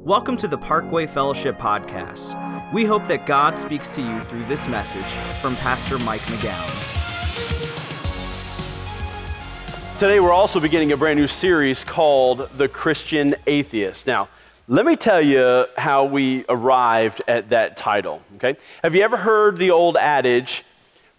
Welcome 0.00 0.36
to 0.38 0.48
the 0.48 0.56
Parkway 0.56 1.06
Fellowship 1.06 1.58
Podcast. 1.58 2.72
We 2.72 2.84
hope 2.84 3.06
that 3.08 3.26
God 3.26 3.58
speaks 3.58 3.90
to 3.90 4.00
you 4.00 4.20
through 4.24 4.44
this 4.46 4.68
message 4.68 5.10
from 5.40 5.56
Pastor 5.56 5.98
Mike 5.98 6.20
McGowan. 6.22 6.84
Today, 9.98 10.20
we're 10.20 10.32
also 10.32 10.60
beginning 10.60 10.92
a 10.92 10.96
brand 10.96 11.18
new 11.18 11.26
series 11.26 11.82
called 11.82 12.48
The 12.56 12.68
Christian 12.68 13.34
Atheist. 13.46 14.06
Now, 14.06 14.28
let 14.68 14.86
me 14.86 14.94
tell 14.94 15.20
you 15.20 15.66
how 15.76 16.04
we 16.04 16.44
arrived 16.48 17.22
at 17.26 17.50
that 17.50 17.76
title, 17.76 18.22
okay? 18.36 18.56
Have 18.84 18.94
you 18.94 19.02
ever 19.02 19.16
heard 19.16 19.58
the 19.58 19.72
old 19.72 19.96
adage, 19.96 20.64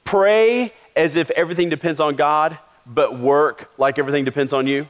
pray 0.06 0.74
as 0.96 1.18
if 1.18 1.30
everything 1.32 1.70
depends 1.70 2.00
on 2.00 2.16
God, 2.16 2.58
but 2.86 3.20
work 3.20 3.70
like 3.78 4.00
everything 4.00 4.24
depends 4.24 4.54
on 4.54 4.68
you? 4.68 4.88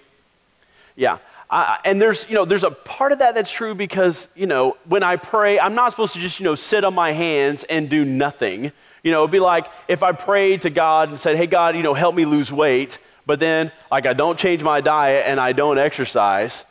Yeah. 0.95 1.17
And 1.51 2.01
there's, 2.01 2.27
you 2.29 2.35
know, 2.35 2.45
there's 2.45 2.63
a 2.63 2.71
part 2.71 3.11
of 3.11 3.19
that 3.19 3.33
that's 3.35 3.51
true 3.51 3.73
because, 3.73 4.27
you 4.35 4.45
know, 4.45 4.77
when 4.85 5.03
I 5.03 5.15
pray, 5.15 5.59
I'm 5.59 5.73
not 5.73 5.91
supposed 5.91 6.13
to 6.13 6.19
just, 6.19 6.39
you 6.39 6.43
know, 6.43 6.55
sit 6.55 6.83
on 6.83 6.93
my 6.93 7.11
hands 7.11 7.65
and 7.69 7.89
do 7.89 8.05
nothing. 8.05 8.71
You 9.03 9.11
know, 9.11 9.21
it'd 9.21 9.31
be 9.31 9.39
like 9.39 9.67
if 9.87 10.03
I 10.03 10.11
prayed 10.11 10.61
to 10.63 10.69
God 10.69 11.09
and 11.09 11.19
said, 11.19 11.37
hey, 11.37 11.47
God, 11.47 11.75
you 11.75 11.81
know, 11.81 11.93
help 11.93 12.13
me 12.13 12.25
lose 12.25 12.51
weight 12.51 12.99
but 13.29 13.39
then 13.39 13.71
like 13.91 14.07
I 14.07 14.13
don't 14.13 14.39
change 14.39 14.63
my 14.63 14.81
diet 14.81 15.25
and 15.27 15.39
I 15.39 15.51
don't 15.51 15.77
exercise, 15.77 16.65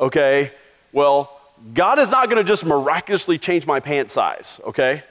okay? 0.00 0.52
Well, 0.90 1.38
God 1.74 1.98
is 1.98 2.10
not 2.10 2.30
going 2.30 2.38
to 2.38 2.50
just 2.50 2.64
miraculously 2.64 3.36
change 3.36 3.66
my 3.66 3.78
pant 3.78 4.10
size, 4.10 4.58
okay? 4.68 5.02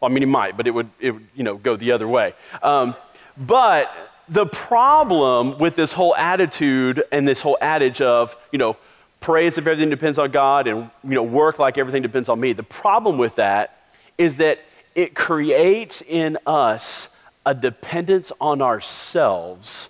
Well, 0.00 0.08
I 0.08 0.14
mean, 0.14 0.22
He 0.22 0.26
might, 0.26 0.56
but 0.56 0.68
it 0.68 0.70
would, 0.70 0.88
it 1.00 1.10
would 1.10 1.26
you 1.34 1.42
know, 1.42 1.56
go 1.56 1.74
the 1.74 1.90
other 1.90 2.06
way. 2.06 2.34
Um, 2.62 2.94
but 3.36 3.90
the 4.28 4.46
problem 4.46 5.58
with 5.58 5.76
this 5.76 5.92
whole 5.92 6.14
attitude 6.16 7.02
and 7.12 7.26
this 7.26 7.40
whole 7.40 7.58
adage 7.60 8.00
of, 8.00 8.36
you 8.52 8.58
know, 8.58 8.76
praise 9.20 9.58
if 9.58 9.66
everything 9.66 9.90
depends 9.90 10.18
on 10.18 10.30
God 10.30 10.66
and, 10.66 10.90
you 11.02 11.14
know, 11.14 11.22
work 11.22 11.58
like 11.58 11.78
everything 11.78 12.02
depends 12.02 12.28
on 12.28 12.40
me. 12.40 12.52
The 12.52 12.62
problem 12.62 13.18
with 13.18 13.36
that 13.36 13.78
is 14.18 14.36
that 14.36 14.60
it 14.94 15.14
creates 15.14 16.02
in 16.06 16.38
us 16.46 17.08
a 17.46 17.54
dependence 17.54 18.32
on 18.40 18.62
ourselves 18.62 19.88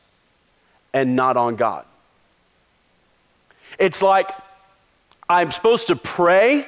and 0.92 1.14
not 1.16 1.36
on 1.36 1.56
God. 1.56 1.84
It's 3.78 4.02
like 4.02 4.30
I'm 5.28 5.50
supposed 5.50 5.88
to 5.88 5.96
pray, 5.96 6.66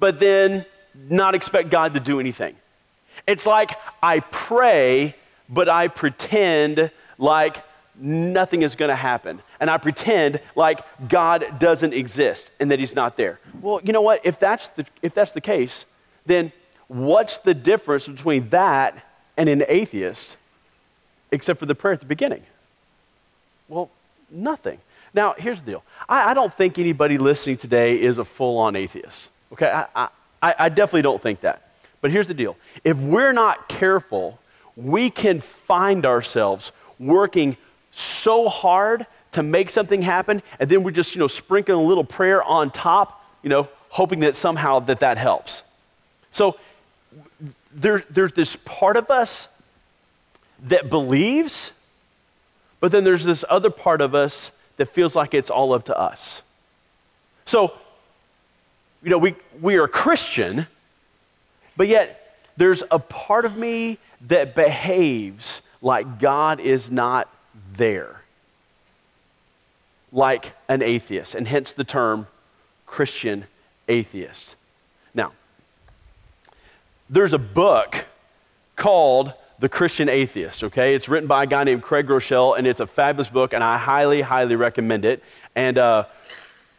but 0.00 0.18
then 0.18 0.64
not 1.08 1.34
expect 1.34 1.70
God 1.70 1.94
to 1.94 2.00
do 2.00 2.20
anything. 2.20 2.56
It's 3.26 3.46
like 3.46 3.72
I 4.02 4.20
pray, 4.20 5.14
but 5.48 5.68
I 5.68 5.88
pretend 5.88 6.90
like 7.18 7.64
nothing 7.96 8.62
is 8.62 8.74
going 8.74 8.90
to 8.90 8.96
happen. 8.96 9.40
And 9.60 9.70
I 9.70 9.78
pretend 9.78 10.40
like 10.54 10.80
God 11.08 11.58
doesn't 11.58 11.92
exist 11.92 12.50
and 12.60 12.70
that 12.70 12.78
He's 12.78 12.94
not 12.94 13.16
there. 13.16 13.40
Well, 13.60 13.80
you 13.82 13.92
know 13.92 14.02
what? 14.02 14.20
If 14.24 14.38
that's 14.38 14.68
the, 14.70 14.86
if 15.02 15.14
that's 15.14 15.32
the 15.32 15.40
case, 15.40 15.84
then 16.26 16.52
what's 16.86 17.38
the 17.38 17.54
difference 17.54 18.06
between 18.06 18.48
that 18.50 19.04
and 19.36 19.48
an 19.48 19.64
atheist 19.68 20.36
except 21.30 21.58
for 21.58 21.66
the 21.66 21.74
prayer 21.74 21.94
at 21.94 22.00
the 22.00 22.06
beginning? 22.06 22.42
Well, 23.68 23.90
nothing. 24.30 24.78
Now, 25.14 25.34
here's 25.38 25.60
the 25.60 25.66
deal 25.66 25.82
I, 26.08 26.30
I 26.30 26.34
don't 26.34 26.52
think 26.52 26.78
anybody 26.78 27.18
listening 27.18 27.56
today 27.56 28.00
is 28.00 28.18
a 28.18 28.24
full 28.24 28.58
on 28.58 28.76
atheist. 28.76 29.28
Okay? 29.52 29.70
I, 29.70 30.08
I, 30.42 30.54
I 30.58 30.68
definitely 30.68 31.02
don't 31.02 31.20
think 31.20 31.40
that. 31.40 31.68
But 32.00 32.10
here's 32.10 32.28
the 32.28 32.34
deal 32.34 32.56
if 32.84 32.96
we're 32.96 33.32
not 33.32 33.68
careful, 33.68 34.38
we 34.78 35.10
can 35.10 35.40
find 35.40 36.06
ourselves 36.06 36.70
working 36.98 37.56
so 37.90 38.48
hard 38.48 39.06
to 39.32 39.42
make 39.42 39.70
something 39.70 40.02
happen, 40.02 40.42
and 40.60 40.70
then 40.70 40.82
we're 40.82 40.92
just, 40.92 41.14
you 41.14 41.18
know, 41.18 41.26
sprinkling 41.26 41.78
a 41.78 41.82
little 41.82 42.04
prayer 42.04 42.42
on 42.42 42.70
top, 42.70 43.22
you 43.42 43.50
know, 43.50 43.68
hoping 43.88 44.20
that 44.20 44.36
somehow 44.36 44.78
that 44.78 45.00
that 45.00 45.18
helps. 45.18 45.62
So 46.30 46.56
there, 47.72 48.04
there's 48.10 48.32
this 48.32 48.56
part 48.64 48.96
of 48.96 49.10
us 49.10 49.48
that 50.64 50.88
believes, 50.90 51.72
but 52.80 52.92
then 52.92 53.04
there's 53.04 53.24
this 53.24 53.44
other 53.48 53.70
part 53.70 54.00
of 54.00 54.14
us 54.14 54.50
that 54.76 54.86
feels 54.86 55.16
like 55.16 55.34
it's 55.34 55.50
all 55.50 55.72
up 55.72 55.86
to 55.86 55.98
us. 55.98 56.42
So, 57.46 57.72
you 59.02 59.10
know, 59.10 59.18
we, 59.18 59.34
we 59.60 59.76
are 59.76 59.88
Christian, 59.88 60.66
but 61.76 61.88
yet 61.88 62.36
there's 62.56 62.82
a 62.90 62.98
part 62.98 63.44
of 63.44 63.56
me 63.56 63.98
that 64.22 64.54
behaves 64.54 65.62
like 65.80 66.18
God 66.18 66.60
is 66.60 66.90
not 66.90 67.28
there, 67.72 68.22
like 70.12 70.52
an 70.68 70.82
atheist, 70.82 71.34
and 71.34 71.46
hence 71.46 71.72
the 71.72 71.84
term 71.84 72.26
Christian 72.86 73.44
atheist. 73.86 74.56
Now, 75.14 75.32
there's 77.08 77.32
a 77.32 77.38
book 77.38 78.06
called 78.76 79.32
the 79.58 79.68
Christian 79.68 80.08
Atheist, 80.08 80.62
okay? 80.62 80.94
It's 80.94 81.08
written 81.08 81.26
by 81.26 81.42
a 81.42 81.46
guy 81.46 81.64
named 81.64 81.82
Craig 81.82 82.06
Groeschel, 82.06 82.56
and 82.56 82.66
it's 82.66 82.80
a 82.80 82.86
fabulous 82.86 83.28
book, 83.28 83.52
and 83.52 83.64
I 83.64 83.76
highly, 83.76 84.20
highly 84.20 84.54
recommend 84.54 85.04
it. 85.04 85.22
And 85.56 85.78
uh, 85.78 86.04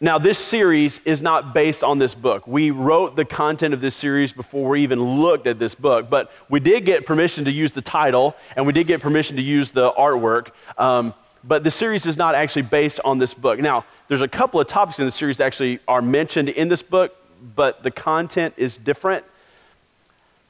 now, 0.02 0.18
this 0.18 0.40
series 0.40 1.02
is 1.04 1.22
not 1.22 1.54
based 1.54 1.84
on 1.84 2.00
this 2.00 2.16
book. 2.16 2.48
We 2.48 2.72
wrote 2.72 3.18
the 3.18 3.26
content 3.26 3.74
of 3.74 3.82
this 3.82 3.96
series 3.96 4.32
before 4.32 4.70
we 4.70 4.84
even 4.84 5.20
looked 5.20 5.46
at 5.46 5.60
this 5.60 5.76
book, 5.76 6.10
but 6.10 6.32
we 6.48 6.62
did 6.62 6.86
get 6.86 7.06
permission 7.06 7.44
to 7.46 7.52
use 7.52 7.74
the 7.74 7.82
title, 7.82 8.34
and 8.56 8.66
we 8.66 8.72
did 8.72 8.88
get 8.88 9.02
permission 9.02 9.36
to 9.36 9.42
use 9.42 9.72
the 9.72 9.92
artwork. 9.92 10.52
Um, 10.78 11.14
but 11.44 11.64
the 11.64 11.72
series 11.72 12.06
is 12.06 12.16
not 12.16 12.34
actually 12.34 12.62
based 12.62 13.02
on 13.04 13.18
this 13.18 13.34
book. 13.34 13.60
Now, 13.60 13.84
there's 14.08 14.22
a 14.22 14.28
couple 14.28 14.62
of 14.62 14.68
topics 14.68 15.00
in 15.00 15.06
the 15.06 15.12
series 15.12 15.38
that 15.38 15.46
actually 15.46 15.80
are 15.86 16.02
mentioned 16.02 16.48
in 16.48 16.70
this 16.70 16.82
book, 16.82 17.14
but 17.56 17.84
the 17.84 17.92
content 17.92 18.54
is 18.56 18.78
different. 18.78 19.26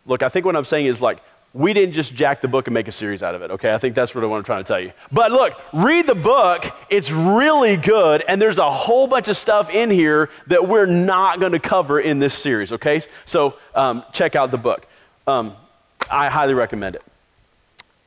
Look, 0.05 0.21
I 0.21 0.29
think 0.29 0.45
what 0.45 0.55
I'm 0.55 0.65
saying 0.65 0.85
is 0.85 1.01
like 1.01 1.23
we 1.53 1.73
didn't 1.73 1.93
just 1.93 2.13
jack 2.13 2.41
the 2.41 2.47
book 2.47 2.67
and 2.67 2.73
make 2.73 2.87
a 2.87 2.91
series 2.91 3.23
out 3.23 3.33
of 3.33 3.41
it, 3.41 3.49
okay? 3.51 3.73
I 3.73 3.79
think 3.79 3.95
that's 3.95 4.13
what 4.13 4.23
I 4.23 4.27
want 4.27 4.45
to 4.45 4.47
try 4.47 4.57
to 4.59 4.63
tell 4.63 4.79
you. 4.79 4.91
But 5.11 5.31
look, 5.31 5.53
read 5.73 6.05
the 6.05 6.15
book. 6.15 6.71
It's 6.89 7.11
really 7.11 7.75
good, 7.75 8.23
and 8.27 8.39
there's 8.39 8.59
a 8.59 8.69
whole 8.69 9.07
bunch 9.07 9.27
of 9.29 9.37
stuff 9.37 9.69
in 9.71 9.89
here 9.89 10.29
that 10.47 10.67
we're 10.67 10.85
not 10.85 11.39
going 11.39 11.53
to 11.53 11.59
cover 11.59 11.99
in 11.99 12.19
this 12.19 12.35
series, 12.35 12.71
okay? 12.73 13.01
So 13.25 13.57
um, 13.73 14.03
check 14.11 14.35
out 14.35 14.51
the 14.51 14.59
book. 14.59 14.85
Um, 15.25 15.55
I 16.09 16.29
highly 16.29 16.53
recommend 16.53 16.95
it. 16.95 17.03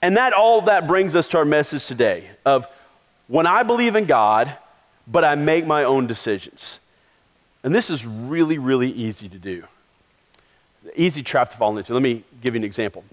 And 0.02 0.16
that 0.16 0.32
all 0.32 0.62
that 0.62 0.86
brings 0.86 1.16
us 1.16 1.26
to 1.28 1.38
our 1.38 1.44
message 1.44 1.86
today 1.86 2.30
of 2.44 2.66
when 3.26 3.46
I 3.46 3.64
believe 3.64 3.96
in 3.96 4.04
God, 4.04 4.56
but 5.06 5.24
I 5.24 5.34
make 5.34 5.66
my 5.66 5.82
own 5.82 6.06
decisions. 6.06 6.78
And 7.64 7.74
this 7.74 7.90
is 7.90 8.06
really, 8.06 8.58
really 8.58 8.90
easy 8.90 9.28
to 9.28 9.38
do. 9.38 9.64
Easy 10.96 11.22
trap 11.22 11.50
to 11.52 11.56
fall 11.56 11.76
into. 11.76 11.92
Let 11.92 12.02
me 12.02 12.24
give 12.40 12.54
you 12.54 12.58
an 12.60 12.64
example 12.64 13.04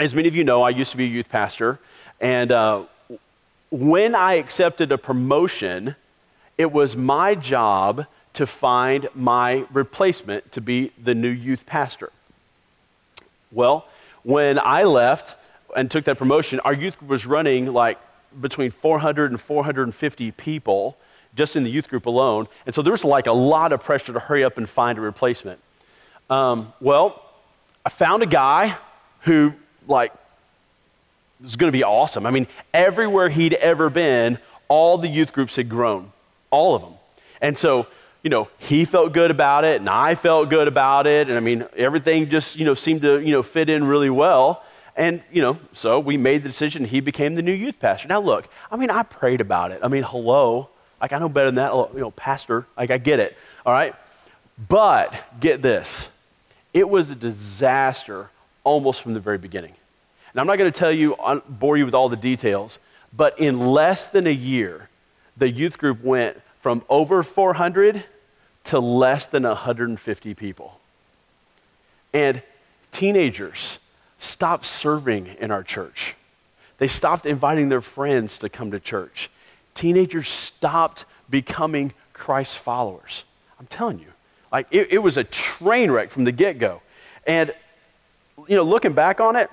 as 0.00 0.14
many 0.14 0.28
of 0.28 0.34
you 0.34 0.44
know, 0.44 0.62
I 0.62 0.70
used 0.70 0.90
to 0.92 0.96
be 0.96 1.04
a 1.04 1.08
youth 1.08 1.28
pastor, 1.28 1.78
and 2.20 2.50
uh, 2.50 2.84
when 3.70 4.14
I 4.14 4.34
accepted 4.34 4.90
a 4.92 4.98
promotion, 4.98 5.94
it 6.56 6.72
was 6.72 6.96
my 6.96 7.34
job 7.34 8.06
to 8.32 8.46
find 8.46 9.08
my 9.14 9.66
replacement 9.72 10.52
to 10.52 10.60
be 10.60 10.92
the 11.02 11.14
new 11.14 11.28
youth 11.28 11.66
pastor. 11.66 12.10
Well, 13.52 13.86
when 14.22 14.58
I 14.58 14.84
left 14.84 15.36
and 15.76 15.90
took 15.90 16.04
that 16.06 16.16
promotion, 16.16 16.60
our 16.60 16.72
youth 16.72 16.98
group 16.98 17.10
was 17.10 17.26
running 17.26 17.72
like 17.72 17.98
between 18.40 18.70
400 18.70 19.30
and 19.30 19.40
450 19.40 20.30
people 20.32 20.96
just 21.34 21.56
in 21.56 21.64
the 21.64 21.70
youth 21.70 21.88
group 21.88 22.06
alone. 22.06 22.48
And 22.64 22.74
so 22.74 22.80
there 22.82 22.92
was 22.92 23.04
like 23.04 23.26
a 23.26 23.32
lot 23.32 23.72
of 23.72 23.82
pressure 23.82 24.12
to 24.12 24.20
hurry 24.20 24.44
up 24.44 24.56
and 24.56 24.68
find 24.68 24.98
a 24.98 25.00
replacement. 25.00 25.60
Um, 26.28 26.72
well, 26.80 27.22
I 27.84 27.88
found 27.88 28.22
a 28.22 28.26
guy 28.26 28.76
who 29.22 29.54
like, 29.86 30.12
is 31.42 31.56
going 31.56 31.68
to 31.70 31.76
be 31.76 31.84
awesome. 31.84 32.26
I 32.26 32.30
mean, 32.30 32.46
everywhere 32.72 33.28
he'd 33.28 33.54
ever 33.54 33.90
been, 33.90 34.38
all 34.68 34.98
the 34.98 35.08
youth 35.08 35.32
groups 35.32 35.56
had 35.56 35.68
grown, 35.68 36.12
all 36.50 36.74
of 36.74 36.82
them. 36.82 36.94
And 37.40 37.56
so, 37.56 37.86
you 38.22 38.30
know, 38.30 38.48
he 38.58 38.84
felt 38.84 39.12
good 39.12 39.30
about 39.30 39.64
it, 39.64 39.80
and 39.80 39.88
I 39.88 40.14
felt 40.14 40.50
good 40.50 40.68
about 40.68 41.06
it, 41.06 41.28
and 41.28 41.36
I 41.36 41.40
mean, 41.40 41.64
everything 41.76 42.28
just, 42.28 42.56
you 42.56 42.64
know, 42.64 42.74
seemed 42.74 43.02
to, 43.02 43.18
you 43.18 43.32
know, 43.32 43.42
fit 43.42 43.70
in 43.70 43.84
really 43.84 44.10
well. 44.10 44.62
And, 44.96 45.22
you 45.32 45.40
know, 45.40 45.58
so 45.72 45.98
we 45.98 46.18
made 46.18 46.42
the 46.42 46.48
decision. 46.48 46.84
He 46.84 47.00
became 47.00 47.34
the 47.34 47.42
new 47.42 47.52
youth 47.52 47.80
pastor. 47.80 48.08
Now, 48.08 48.20
look, 48.20 48.48
I 48.70 48.76
mean, 48.76 48.90
I 48.90 49.02
prayed 49.02 49.40
about 49.40 49.72
it. 49.72 49.80
I 49.82 49.88
mean, 49.88 50.02
hello. 50.02 50.68
Like, 51.00 51.12
I 51.12 51.18
know 51.18 51.30
better 51.30 51.48
than 51.48 51.54
that. 51.54 51.72
You 51.94 52.00
know, 52.00 52.10
pastor. 52.10 52.66
Like, 52.76 52.90
I 52.90 52.98
get 52.98 53.18
it. 53.18 53.36
All 53.64 53.72
right? 53.72 53.94
But 54.68 55.14
get 55.40 55.62
this 55.62 56.08
it 56.72 56.88
was 56.88 57.10
a 57.10 57.14
disaster 57.14 58.30
almost 58.64 59.02
from 59.02 59.14
the 59.14 59.20
very 59.20 59.38
beginning. 59.38 59.74
And 60.32 60.40
I'm 60.40 60.46
not 60.46 60.58
going 60.58 60.70
to 60.70 60.78
tell 60.78 60.92
you, 60.92 61.16
bore 61.48 61.76
you 61.76 61.84
with 61.84 61.94
all 61.94 62.08
the 62.08 62.16
details, 62.16 62.78
but 63.12 63.38
in 63.38 63.60
less 63.60 64.06
than 64.06 64.26
a 64.26 64.32
year, 64.32 64.88
the 65.36 65.48
youth 65.48 65.78
group 65.78 66.02
went 66.02 66.40
from 66.60 66.84
over 66.88 67.22
400 67.22 68.04
to 68.64 68.78
less 68.78 69.26
than 69.26 69.42
150 69.44 70.34
people. 70.34 70.78
And 72.12 72.42
teenagers 72.92 73.78
stopped 74.18 74.66
serving 74.66 75.26
in 75.40 75.50
our 75.50 75.62
church. 75.62 76.14
They 76.78 76.88
stopped 76.88 77.26
inviting 77.26 77.68
their 77.68 77.80
friends 77.80 78.38
to 78.38 78.48
come 78.48 78.70
to 78.70 78.80
church. 78.80 79.30
Teenagers 79.74 80.28
stopped 80.28 81.04
becoming 81.28 81.92
Christ's 82.12 82.56
followers. 82.56 83.24
I'm 83.58 83.66
telling 83.66 83.98
you. 83.98 84.06
Like, 84.52 84.66
it, 84.70 84.88
it 84.90 84.98
was 84.98 85.16
a 85.16 85.24
train 85.24 85.90
wreck 85.90 86.10
from 86.10 86.24
the 86.24 86.32
get 86.32 86.58
go. 86.58 86.82
And, 87.26 87.54
you 88.48 88.56
know, 88.56 88.62
looking 88.62 88.92
back 88.92 89.20
on 89.20 89.36
it, 89.36 89.50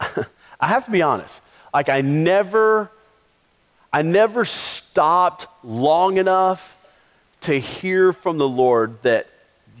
I 0.60 0.68
have 0.68 0.84
to 0.84 0.90
be 0.90 1.02
honest. 1.02 1.40
Like, 1.72 1.88
I 1.88 2.00
never, 2.00 2.90
I 3.92 4.02
never 4.02 4.44
stopped 4.44 5.46
long 5.64 6.18
enough 6.18 6.76
to 7.42 7.58
hear 7.58 8.12
from 8.12 8.38
the 8.38 8.48
Lord 8.48 9.02
that, 9.02 9.26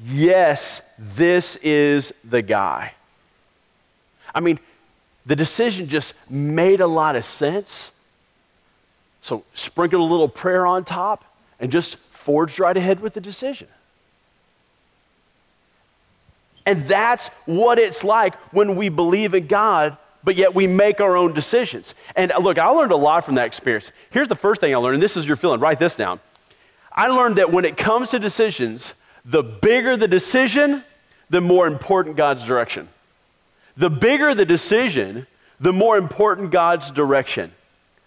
yes, 0.04 0.80
this 0.98 1.56
is 1.56 2.12
the 2.24 2.42
guy. 2.42 2.94
I 4.34 4.40
mean, 4.40 4.58
the 5.26 5.36
decision 5.36 5.88
just 5.88 6.14
made 6.28 6.80
a 6.80 6.86
lot 6.86 7.16
of 7.16 7.24
sense. 7.24 7.92
So 9.20 9.44
sprinkle 9.54 10.02
a 10.02 10.08
little 10.08 10.28
prayer 10.28 10.66
on 10.66 10.84
top 10.84 11.24
and 11.60 11.70
just 11.70 11.96
forged 11.96 12.58
right 12.58 12.76
ahead 12.76 13.00
with 13.00 13.14
the 13.14 13.20
decision. 13.20 13.68
And 16.64 16.86
that's 16.86 17.28
what 17.46 17.78
it's 17.78 18.04
like 18.04 18.34
when 18.52 18.76
we 18.76 18.88
believe 18.88 19.34
in 19.34 19.46
God, 19.46 19.96
but 20.22 20.36
yet 20.36 20.54
we 20.54 20.66
make 20.66 21.00
our 21.00 21.16
own 21.16 21.32
decisions. 21.32 21.94
And 22.14 22.30
uh, 22.32 22.38
look, 22.38 22.58
I 22.58 22.68
learned 22.68 22.92
a 22.92 22.96
lot 22.96 23.24
from 23.24 23.34
that 23.36 23.46
experience. 23.46 23.90
Here's 24.10 24.28
the 24.28 24.36
first 24.36 24.60
thing 24.60 24.72
I 24.74 24.78
learned, 24.78 24.94
and 24.94 25.02
this 25.02 25.16
is 25.16 25.26
your 25.26 25.36
feeling. 25.36 25.60
Write 25.60 25.78
this 25.78 25.96
down. 25.96 26.20
I 26.92 27.08
learned 27.08 27.36
that 27.36 27.50
when 27.50 27.64
it 27.64 27.76
comes 27.76 28.10
to 28.10 28.18
decisions, 28.18 28.94
the 29.24 29.42
bigger 29.42 29.96
the 29.96 30.08
decision, 30.08 30.84
the 31.30 31.40
more 31.40 31.66
important 31.66 32.16
God's 32.16 32.46
direction. 32.46 32.88
The 33.76 33.90
bigger 33.90 34.34
the 34.34 34.44
decision, 34.44 35.26
the 35.58 35.72
more 35.72 35.96
important 35.96 36.50
God's 36.50 36.90
direction. 36.90 37.52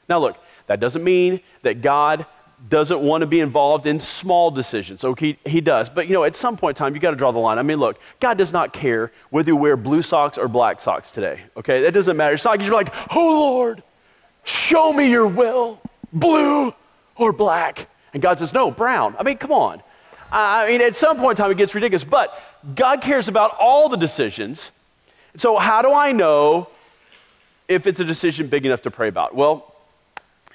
Now, 0.07 0.19
look, 0.19 0.37
that 0.67 0.79
doesn't 0.79 1.03
mean 1.03 1.41
that 1.63 1.81
God 1.81 2.25
doesn't 2.69 2.99
want 2.99 3.21
to 3.21 3.27
be 3.27 3.39
involved 3.39 3.85
in 3.85 3.99
small 3.99 4.49
decisions. 4.51 5.03
Okay, 5.03 5.37
he, 5.43 5.49
he 5.49 5.61
does. 5.61 5.89
But 5.89 6.07
you 6.07 6.13
know, 6.13 6.23
at 6.23 6.35
some 6.35 6.57
point 6.57 6.77
in 6.77 6.79
time, 6.79 6.95
you 6.95 7.01
got 7.01 7.11
to 7.11 7.15
draw 7.15 7.31
the 7.31 7.39
line. 7.39 7.57
I 7.57 7.63
mean, 7.63 7.79
look, 7.79 7.99
God 8.19 8.37
does 8.37 8.51
not 8.51 8.73
care 8.73 9.11
whether 9.29 9.51
you 9.51 9.55
wear 9.55 9.77
blue 9.77 10.01
socks 10.01 10.37
or 10.37 10.47
black 10.47 10.81
socks 10.81 11.11
today. 11.11 11.41
Okay, 11.57 11.81
that 11.81 11.93
doesn't 11.93 12.17
matter. 12.17 12.35
It's 12.35 12.45
not 12.45 12.61
you're 12.61 12.73
like, 12.73 12.93
oh 13.15 13.27
Lord, 13.27 13.83
show 14.43 14.91
me 14.91 15.09
your 15.09 15.27
will, 15.27 15.79
blue 16.11 16.73
or 17.15 17.31
black. 17.31 17.87
And 18.13 18.21
God 18.21 18.39
says, 18.39 18.53
no, 18.53 18.71
brown. 18.71 19.15
I 19.19 19.23
mean, 19.23 19.37
come 19.37 19.51
on. 19.51 19.81
I 20.31 20.67
mean, 20.67 20.81
at 20.81 20.95
some 20.95 21.17
point 21.17 21.37
in 21.37 21.43
time, 21.43 21.51
it 21.51 21.57
gets 21.57 21.75
ridiculous. 21.75 22.03
But 22.03 22.37
God 22.73 23.01
cares 23.01 23.27
about 23.27 23.55
all 23.59 23.89
the 23.89 23.97
decisions. 23.97 24.71
So, 25.37 25.57
how 25.57 25.81
do 25.81 25.91
I 25.91 26.13
know 26.13 26.69
if 27.67 27.87
it's 27.87 27.99
a 27.99 28.05
decision 28.05 28.47
big 28.47 28.65
enough 28.65 28.81
to 28.83 28.91
pray 28.91 29.09
about? 29.09 29.35
Well, 29.35 29.75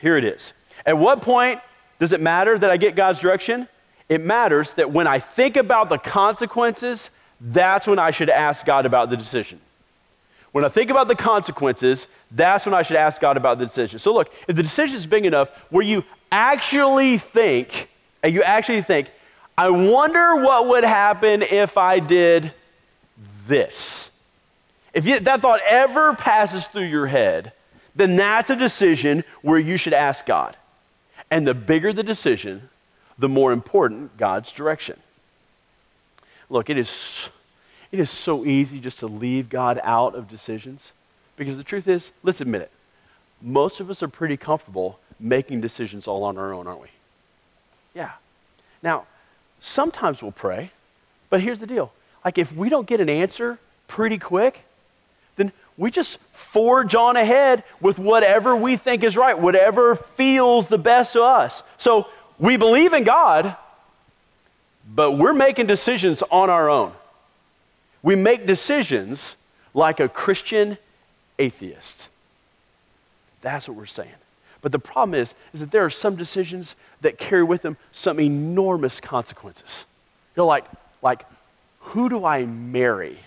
here 0.01 0.17
it 0.17 0.25
is. 0.25 0.53
At 0.87 0.97
what 0.97 1.21
point 1.23 1.61
does 2.00 2.12
it 2.12 2.20
matter 2.20 2.58
that 2.58 2.70
I 2.70 2.76
get 2.79 2.97
God's 2.97 3.20
direction? 3.20 3.69
It 4.08 4.20
matters 4.20 4.73
that 4.75 4.91
when 4.91 5.06
I 5.06 5.20
think 5.20 5.56
about 5.56 5.88
the 5.88 5.99
consequences, 5.99 7.11
that's 7.41 7.87
when 7.87 7.99
I 7.99 8.11
should 8.11 8.31
ask 8.31 8.67
God 8.67 8.87
about 8.87 9.11
the 9.11 9.17
decision. 9.17 9.61
When 10.52 10.64
I 10.64 10.69
think 10.69 10.91
about 10.91 11.06
the 11.06 11.14
consequences, 11.14 12.08
that's 12.32 12.67
when 12.67 12.75
I 12.75 12.82
should 12.82 12.97
ask 12.97 13.20
God 13.20 13.37
about 13.37 13.58
the 13.58 13.67
decision. 13.67 14.00
So, 14.00 14.12
look, 14.12 14.32
if 14.49 14.56
the 14.56 14.62
decision 14.62 14.97
is 14.97 15.06
big 15.06 15.25
enough 15.25 15.50
where 15.70 15.85
you 15.85 16.02
actually 16.32 17.19
think, 17.19 17.88
and 18.23 18.35
you 18.35 18.43
actually 18.43 18.82
think, 18.82 19.11
I 19.56 19.69
wonder 19.70 20.37
what 20.37 20.69
would 20.69 20.85
happen 20.85 21.43
if 21.43 21.76
I 21.76 22.00
did 22.00 22.53
this. 23.46 24.11
If 24.94 25.06
you, 25.06 25.20
that 25.20 25.41
thought 25.41 25.61
ever 25.69 26.14
passes 26.14 26.67
through 26.67 26.87
your 26.87 27.06
head, 27.06 27.53
then 27.94 28.17
that's 28.17 28.50
a 28.50 28.56
decision 28.56 29.23
where 29.43 29.58
you 29.58 29.76
should 29.76 29.93
ask 29.93 30.25
God. 30.25 30.56
And 31.31 31.47
the 31.47 31.55
bigger 31.55 31.93
the 31.93 32.03
decision, 32.03 32.69
the 33.19 33.29
more 33.29 33.53
important 33.53 34.17
God's 34.17 34.50
direction. 34.50 34.99
Look, 36.49 36.69
it 36.69 36.77
is, 36.77 37.29
it 37.93 38.00
is 38.00 38.11
so 38.11 38.44
easy 38.44 38.81
just 38.81 38.99
to 39.00 39.06
leave 39.06 39.49
God 39.49 39.81
out 39.82 40.15
of 40.15 40.29
decisions 40.29 40.93
because 41.37 41.56
the 41.56 41.65
truth 41.65 41.87
is, 41.87 42.11
let's 42.23 42.41
admit 42.41 42.62
it, 42.62 42.71
most 43.41 43.81
of 43.81 43.88
us 43.88 44.03
are 44.03 44.09
pretty 44.09 44.37
comfortable 44.37 44.99
making 45.19 45.61
decisions 45.61 46.09
all 46.09 46.25
on 46.25 46.37
our 46.37 46.53
own, 46.53 46.67
aren't 46.67 46.82
we? 46.82 46.88
Yeah. 47.94 48.12
Now, 48.82 49.06
sometimes 49.61 50.23
we'll 50.23 50.32
pray, 50.32 50.71
but 51.29 51.41
here's 51.41 51.61
the 51.61 51.67
deal. 51.67 51.93
Like, 52.25 52.38
if 52.38 52.53
we 52.53 52.69
don't 52.69 52.87
get 52.87 53.00
an 53.00 53.09
answer 53.09 53.59
pretty 53.88 54.19
quick, 54.19 54.61
we 55.81 55.91
just 55.91 56.19
forge 56.32 56.94
on 56.94 57.17
ahead 57.17 57.65
with 57.81 57.99
whatever 57.99 58.55
we 58.55 58.77
think 58.77 59.03
is 59.03 59.17
right, 59.17 59.41
whatever 59.41 59.97
feels 59.97 60.69
the 60.69 60.77
best 60.77 61.15
to 61.15 61.23
us. 61.23 61.62
So 61.79 62.06
we 62.38 62.59
believe 62.59 62.93
in 62.93 63.03
God, 63.03 63.56
but 64.94 65.12
we're 65.12 65.32
making 65.32 65.69
decisions 65.69 66.23
on 66.31 66.50
our 66.50 66.69
own. 66.69 66.93
We 68.03 68.15
make 68.15 68.44
decisions 68.44 69.37
like 69.73 70.00
a 70.00 70.09
Christian 70.09 70.77
atheist. 71.38 72.11
That's 73.41 73.67
what 73.67 73.75
we're 73.75 73.87
saying. 73.87 74.11
But 74.61 74.73
the 74.73 74.79
problem 74.79 75.19
is, 75.19 75.35
is 75.55 75.61
that 75.61 75.71
there 75.71 75.87
are 75.87 75.91
some 75.91 76.15
decisions 76.15 76.77
that 77.00 77.17
carry 77.17 77.43
with 77.43 77.62
them 77.62 77.79
some 77.91 78.21
enormous 78.21 79.00
consequences. 79.00 79.87
You 80.37 80.43
know, 80.43 80.47
like, 80.47 80.67
like 81.00 81.25
who 81.79 82.11
do 82.11 82.27
I 82.27 82.44
marry? 82.44 83.19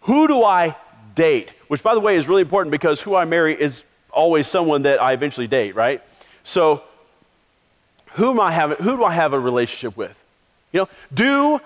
Who 0.00 0.26
do 0.26 0.42
I 0.42 0.74
date, 1.14 1.52
which 1.68 1.82
by 1.82 1.94
the 1.94 2.00
way 2.00 2.16
is 2.16 2.28
really 2.28 2.42
important 2.42 2.70
because 2.70 3.00
who 3.00 3.14
I 3.14 3.24
marry 3.24 3.60
is 3.60 3.82
always 4.10 4.46
someone 4.46 4.82
that 4.82 5.02
I 5.02 5.12
eventually 5.12 5.46
date, 5.46 5.74
right? 5.74 6.02
So 6.44 6.82
who 8.12 8.30
am 8.30 8.40
I 8.40 8.52
having, 8.52 8.78
who 8.78 8.96
do 8.96 9.04
I 9.04 9.12
have 9.12 9.32
a 9.32 9.40
relationship 9.40 9.96
with? 9.96 10.22
You 10.72 10.80
know, 10.80 10.88
do 11.12 11.60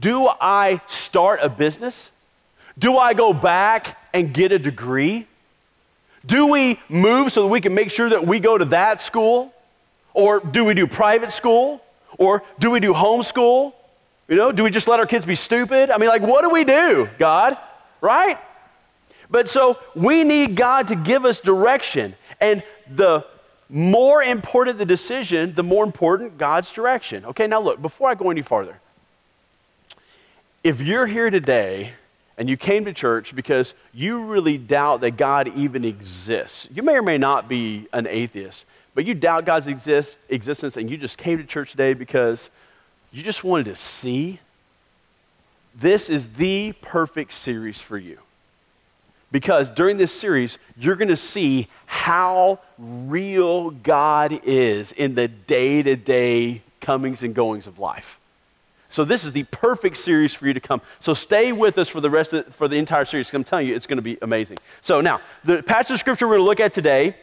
do 0.00 0.28
I 0.28 0.80
start 0.86 1.40
a 1.42 1.48
business? 1.48 2.10
Do 2.78 2.98
I 2.98 3.14
go 3.14 3.32
back 3.32 3.96
and 4.12 4.34
get 4.34 4.50
a 4.50 4.58
degree? 4.58 5.26
Do 6.26 6.48
we 6.48 6.80
move 6.88 7.32
so 7.32 7.42
that 7.42 7.48
we 7.48 7.60
can 7.60 7.74
make 7.74 7.90
sure 7.90 8.08
that 8.08 8.26
we 8.26 8.40
go 8.40 8.58
to 8.58 8.64
that 8.66 9.00
school? 9.00 9.52
Or 10.12 10.40
do 10.40 10.64
we 10.64 10.74
do 10.74 10.86
private 10.86 11.32
school? 11.32 11.80
Or 12.18 12.42
do 12.58 12.70
we 12.70 12.80
do 12.80 12.92
homeschool? 12.92 13.72
You 14.28 14.36
know, 14.36 14.52
do 14.52 14.64
we 14.64 14.70
just 14.70 14.88
let 14.88 15.00
our 15.00 15.06
kids 15.06 15.26
be 15.26 15.36
stupid? 15.36 15.90
I 15.90 15.98
mean, 15.98 16.08
like, 16.08 16.22
what 16.22 16.42
do 16.42 16.50
we 16.50 16.64
do, 16.64 17.08
God? 17.18 17.58
Right? 18.00 18.38
But 19.30 19.48
so 19.48 19.78
we 19.94 20.24
need 20.24 20.56
God 20.56 20.88
to 20.88 20.96
give 20.96 21.24
us 21.24 21.40
direction. 21.40 22.14
And 22.40 22.62
the 22.90 23.24
more 23.68 24.22
important 24.22 24.78
the 24.78 24.84
decision, 24.84 25.54
the 25.54 25.62
more 25.62 25.84
important 25.84 26.38
God's 26.38 26.72
direction. 26.72 27.24
Okay, 27.24 27.46
now 27.46 27.60
look, 27.60 27.80
before 27.80 28.10
I 28.10 28.14
go 28.14 28.30
any 28.30 28.42
farther, 28.42 28.78
if 30.62 30.80
you're 30.80 31.06
here 31.06 31.30
today 31.30 31.92
and 32.36 32.48
you 32.48 32.56
came 32.56 32.84
to 32.84 32.92
church 32.92 33.34
because 33.34 33.74
you 33.92 34.24
really 34.24 34.58
doubt 34.58 35.00
that 35.00 35.12
God 35.12 35.48
even 35.56 35.84
exists, 35.84 36.68
you 36.72 36.82
may 36.82 36.94
or 36.94 37.02
may 37.02 37.18
not 37.18 37.48
be 37.48 37.86
an 37.92 38.06
atheist, 38.06 38.64
but 38.94 39.04
you 39.04 39.14
doubt 39.14 39.44
God's 39.44 39.66
exist, 39.66 40.16
existence 40.28 40.76
and 40.76 40.90
you 40.90 40.96
just 40.96 41.18
came 41.18 41.38
to 41.38 41.44
church 41.44 41.70
today 41.70 41.94
because 41.94 42.50
you 43.12 43.22
just 43.22 43.44
wanted 43.44 43.66
to 43.66 43.76
see, 43.76 44.40
this 45.74 46.08
is 46.08 46.28
the 46.34 46.72
perfect 46.80 47.32
series 47.32 47.80
for 47.80 47.98
you. 47.98 48.18
Because 49.34 49.68
during 49.68 49.96
this 49.96 50.12
series, 50.12 50.58
you're 50.78 50.94
going 50.94 51.08
to 51.08 51.16
see 51.16 51.66
how 51.86 52.60
real 52.78 53.72
God 53.72 54.38
is 54.44 54.92
in 54.92 55.16
the 55.16 55.26
day 55.26 55.82
to 55.82 55.96
day 55.96 56.62
comings 56.80 57.24
and 57.24 57.34
goings 57.34 57.66
of 57.66 57.80
life. 57.80 58.20
So 58.90 59.04
this 59.04 59.24
is 59.24 59.32
the 59.32 59.42
perfect 59.42 59.96
series 59.96 60.34
for 60.34 60.46
you 60.46 60.54
to 60.54 60.60
come. 60.60 60.80
So 61.00 61.14
stay 61.14 61.50
with 61.50 61.78
us 61.78 61.88
for 61.88 62.00
the 62.00 62.10
rest 62.10 62.32
of, 62.32 62.54
for 62.54 62.68
the 62.68 62.76
entire 62.76 63.04
series. 63.04 63.34
I'm 63.34 63.42
telling 63.42 63.66
you, 63.66 63.74
it's 63.74 63.88
going 63.88 63.96
to 63.96 64.02
be 64.02 64.16
amazing. 64.22 64.58
So 64.82 65.00
now, 65.00 65.20
the 65.42 65.64
passage 65.64 65.94
of 65.94 65.98
scripture 65.98 66.28
we're 66.28 66.34
going 66.34 66.44
to 66.44 66.48
look 66.48 66.60
at 66.60 66.72
today 66.72 67.16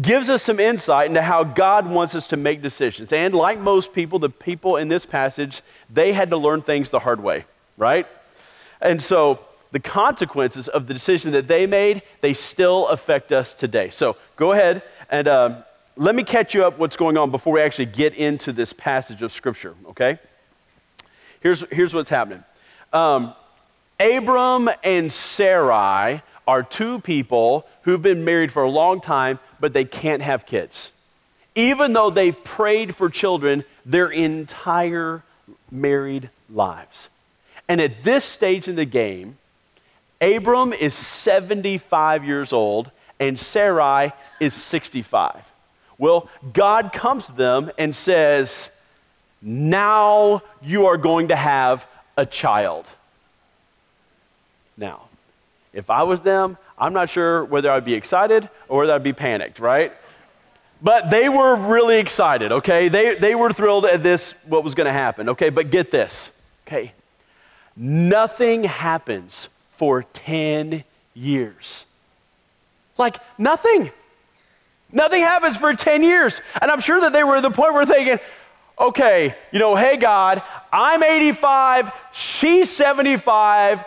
gives 0.00 0.30
us 0.30 0.44
some 0.44 0.60
insight 0.60 1.08
into 1.08 1.22
how 1.22 1.42
God 1.42 1.84
wants 1.90 2.14
us 2.14 2.28
to 2.28 2.36
make 2.36 2.62
decisions. 2.62 3.12
And 3.12 3.34
like 3.34 3.58
most 3.58 3.92
people, 3.92 4.20
the 4.20 4.30
people 4.30 4.76
in 4.76 4.86
this 4.86 5.04
passage, 5.04 5.62
they 5.92 6.12
had 6.12 6.30
to 6.30 6.36
learn 6.36 6.62
things 6.62 6.90
the 6.90 7.00
hard 7.00 7.20
way, 7.20 7.44
right? 7.76 8.06
And 8.80 9.02
so 9.02 9.44
the 9.72 9.80
consequences 9.80 10.68
of 10.68 10.86
the 10.86 10.94
decision 10.94 11.32
that 11.32 11.48
they 11.48 11.66
made, 11.66 12.02
they 12.20 12.34
still 12.34 12.88
affect 12.88 13.32
us 13.32 13.54
today. 13.54 13.88
So 13.90 14.16
go 14.36 14.52
ahead 14.52 14.82
and 15.10 15.28
um, 15.28 15.64
let 15.96 16.14
me 16.14 16.24
catch 16.24 16.54
you 16.54 16.64
up 16.64 16.78
what's 16.78 16.96
going 16.96 17.16
on 17.16 17.30
before 17.30 17.52
we 17.52 17.60
actually 17.60 17.86
get 17.86 18.14
into 18.14 18.52
this 18.52 18.72
passage 18.72 19.22
of 19.22 19.32
Scripture, 19.32 19.74
okay? 19.90 20.18
Here's, 21.40 21.64
here's 21.70 21.94
what's 21.94 22.10
happening 22.10 22.44
um, 22.92 23.34
Abram 23.98 24.70
and 24.82 25.12
Sarai 25.12 26.22
are 26.46 26.62
two 26.62 27.00
people 27.00 27.66
who've 27.82 28.02
been 28.02 28.24
married 28.24 28.50
for 28.50 28.62
a 28.62 28.70
long 28.70 29.00
time, 29.00 29.38
but 29.60 29.72
they 29.72 29.84
can't 29.84 30.22
have 30.22 30.46
kids. 30.46 30.90
Even 31.54 31.92
though 31.92 32.10
they've 32.10 32.44
prayed 32.44 32.96
for 32.96 33.08
children 33.08 33.64
their 33.84 34.08
entire 34.08 35.22
married 35.70 36.30
lives. 36.48 37.08
And 37.68 37.80
at 37.80 38.02
this 38.02 38.24
stage 38.24 38.66
in 38.68 38.76
the 38.76 38.84
game, 38.84 39.36
Abram 40.20 40.72
is 40.72 40.94
75 40.94 42.24
years 42.24 42.52
old 42.52 42.90
and 43.18 43.38
Sarai 43.38 44.12
is 44.38 44.54
65. 44.54 45.36
Well, 45.98 46.28
God 46.52 46.92
comes 46.92 47.26
to 47.26 47.32
them 47.32 47.70
and 47.78 47.94
says, 47.94 48.70
Now 49.42 50.42
you 50.62 50.86
are 50.86 50.96
going 50.96 51.28
to 51.28 51.36
have 51.36 51.86
a 52.16 52.26
child. 52.26 52.86
Now, 54.76 55.02
if 55.72 55.90
I 55.90 56.02
was 56.02 56.22
them, 56.22 56.56
I'm 56.78 56.94
not 56.94 57.10
sure 57.10 57.44
whether 57.44 57.70
I'd 57.70 57.84
be 57.84 57.94
excited 57.94 58.48
or 58.68 58.80
whether 58.80 58.94
I'd 58.94 59.02
be 59.02 59.12
panicked, 59.12 59.58
right? 59.58 59.92
But 60.82 61.10
they 61.10 61.28
were 61.28 61.56
really 61.56 61.98
excited, 61.98 62.52
okay? 62.52 62.88
They, 62.88 63.16
they 63.16 63.34
were 63.34 63.52
thrilled 63.52 63.84
at 63.84 64.02
this, 64.02 64.32
what 64.46 64.64
was 64.64 64.74
going 64.74 64.86
to 64.86 64.92
happen, 64.92 65.28
okay? 65.30 65.50
But 65.50 65.70
get 65.70 65.90
this, 65.90 66.30
okay? 66.66 66.92
Nothing 67.76 68.64
happens 68.64 69.50
for 69.80 70.02
10 70.02 70.84
years. 71.14 71.86
Like, 72.98 73.16
nothing. 73.38 73.90
Nothing 74.92 75.22
happens 75.22 75.56
for 75.56 75.72
10 75.72 76.02
years. 76.02 76.42
And 76.60 76.70
I'm 76.70 76.80
sure 76.80 77.00
that 77.00 77.14
they 77.14 77.24
were 77.24 77.36
at 77.36 77.40
the 77.40 77.50
point 77.50 77.72
where 77.72 77.86
thinking, 77.86 78.18
okay, 78.78 79.34
you 79.50 79.58
know, 79.58 79.76
hey, 79.76 79.96
God, 79.96 80.42
I'm 80.70 81.02
85, 81.02 81.92
she's 82.12 82.68
75 82.68 83.82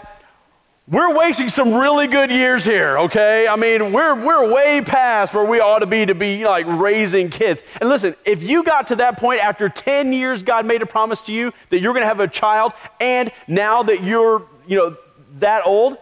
we're 0.86 1.16
wasting 1.16 1.48
some 1.48 1.74
really 1.74 2.08
good 2.08 2.30
years 2.30 2.66
here, 2.66 2.98
okay? 3.00 3.48
I 3.48 3.56
mean, 3.56 3.94
we're, 3.94 4.16
we're 4.16 4.52
way 4.52 4.82
past 4.82 5.34
where 5.34 5.46
we 5.46 5.62
ought 5.62 5.80
to 5.80 5.86
be 5.86 6.06
to 6.06 6.14
be 6.14 6.44
like 6.44 6.66
raising 6.68 7.30
kids. 7.30 7.62
And 7.80 7.88
listen, 7.88 8.16
if 8.26 8.44
you 8.44 8.64
got 8.64 8.88
to 8.88 8.98
that 8.98 9.18
point 9.18 9.42
after 9.42 9.70
10 9.70 10.12
years, 10.12 10.44
God 10.44 10.66
made 10.66 10.82
a 10.82 10.86
promise 10.86 11.22
to 11.22 11.32
you 11.32 11.54
that 11.70 11.80
you're 11.80 11.94
gonna 11.94 12.06
have 12.06 12.20
a 12.20 12.28
child, 12.28 12.74
and 13.00 13.32
now 13.48 13.84
that 13.84 14.04
you're, 14.04 14.46
you 14.68 14.78
know, 14.78 14.98
that 15.40 15.66
old, 15.66 15.98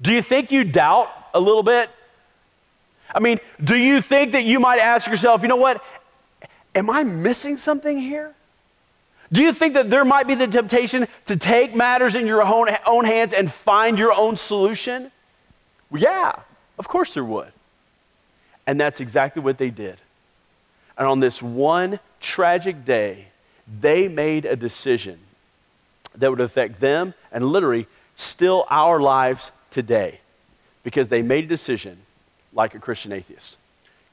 do 0.00 0.12
you 0.12 0.22
think 0.22 0.52
you 0.52 0.64
doubt 0.64 1.10
a 1.34 1.40
little 1.40 1.62
bit? 1.62 1.90
I 3.14 3.20
mean, 3.20 3.38
do 3.62 3.76
you 3.76 4.00
think 4.00 4.32
that 4.32 4.44
you 4.44 4.60
might 4.60 4.78
ask 4.78 5.06
yourself, 5.06 5.42
you 5.42 5.48
know 5.48 5.56
what? 5.56 5.82
Am 6.74 6.90
I 6.90 7.04
missing 7.04 7.56
something 7.56 7.98
here? 7.98 8.34
Do 9.30 9.42
you 9.42 9.52
think 9.52 9.74
that 9.74 9.90
there 9.90 10.04
might 10.04 10.26
be 10.26 10.34
the 10.34 10.46
temptation 10.46 11.06
to 11.26 11.36
take 11.36 11.74
matters 11.74 12.14
in 12.14 12.26
your 12.26 12.42
own, 12.42 12.68
own 12.86 13.04
hands 13.04 13.32
and 13.32 13.52
find 13.52 13.98
your 13.98 14.12
own 14.12 14.36
solution? 14.36 15.10
Well, 15.90 16.00
yeah, 16.00 16.32
of 16.78 16.88
course 16.88 17.14
there 17.14 17.24
would. 17.24 17.52
And 18.66 18.80
that's 18.80 19.00
exactly 19.00 19.42
what 19.42 19.58
they 19.58 19.70
did. 19.70 19.98
And 20.96 21.06
on 21.06 21.20
this 21.20 21.42
one 21.42 22.00
tragic 22.20 22.84
day, 22.84 23.28
they 23.80 24.08
made 24.08 24.44
a 24.44 24.56
decision 24.56 25.18
that 26.14 26.30
would 26.30 26.40
affect 26.40 26.80
them 26.80 27.14
and 27.30 27.44
literally 27.44 27.86
still 28.18 28.66
our 28.68 29.00
lives 29.00 29.52
today 29.70 30.20
because 30.82 31.08
they 31.08 31.22
made 31.22 31.44
a 31.44 31.48
decision 31.48 31.98
like 32.52 32.74
a 32.74 32.78
Christian 32.78 33.12
atheist. 33.12 33.56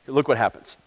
Look 0.08 0.28
what 0.28 0.38
happens. 0.38 0.78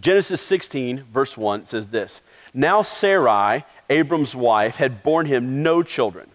Genesis 0.00 0.40
16, 0.40 1.04
verse 1.12 1.36
1 1.36 1.66
says 1.66 1.88
this 1.88 2.20
now 2.52 2.82
Sarai, 2.82 3.64
Abram's 3.88 4.34
wife, 4.34 4.76
had 4.76 5.02
borne 5.02 5.26
him 5.26 5.62
no 5.62 5.82
children, 5.82 6.28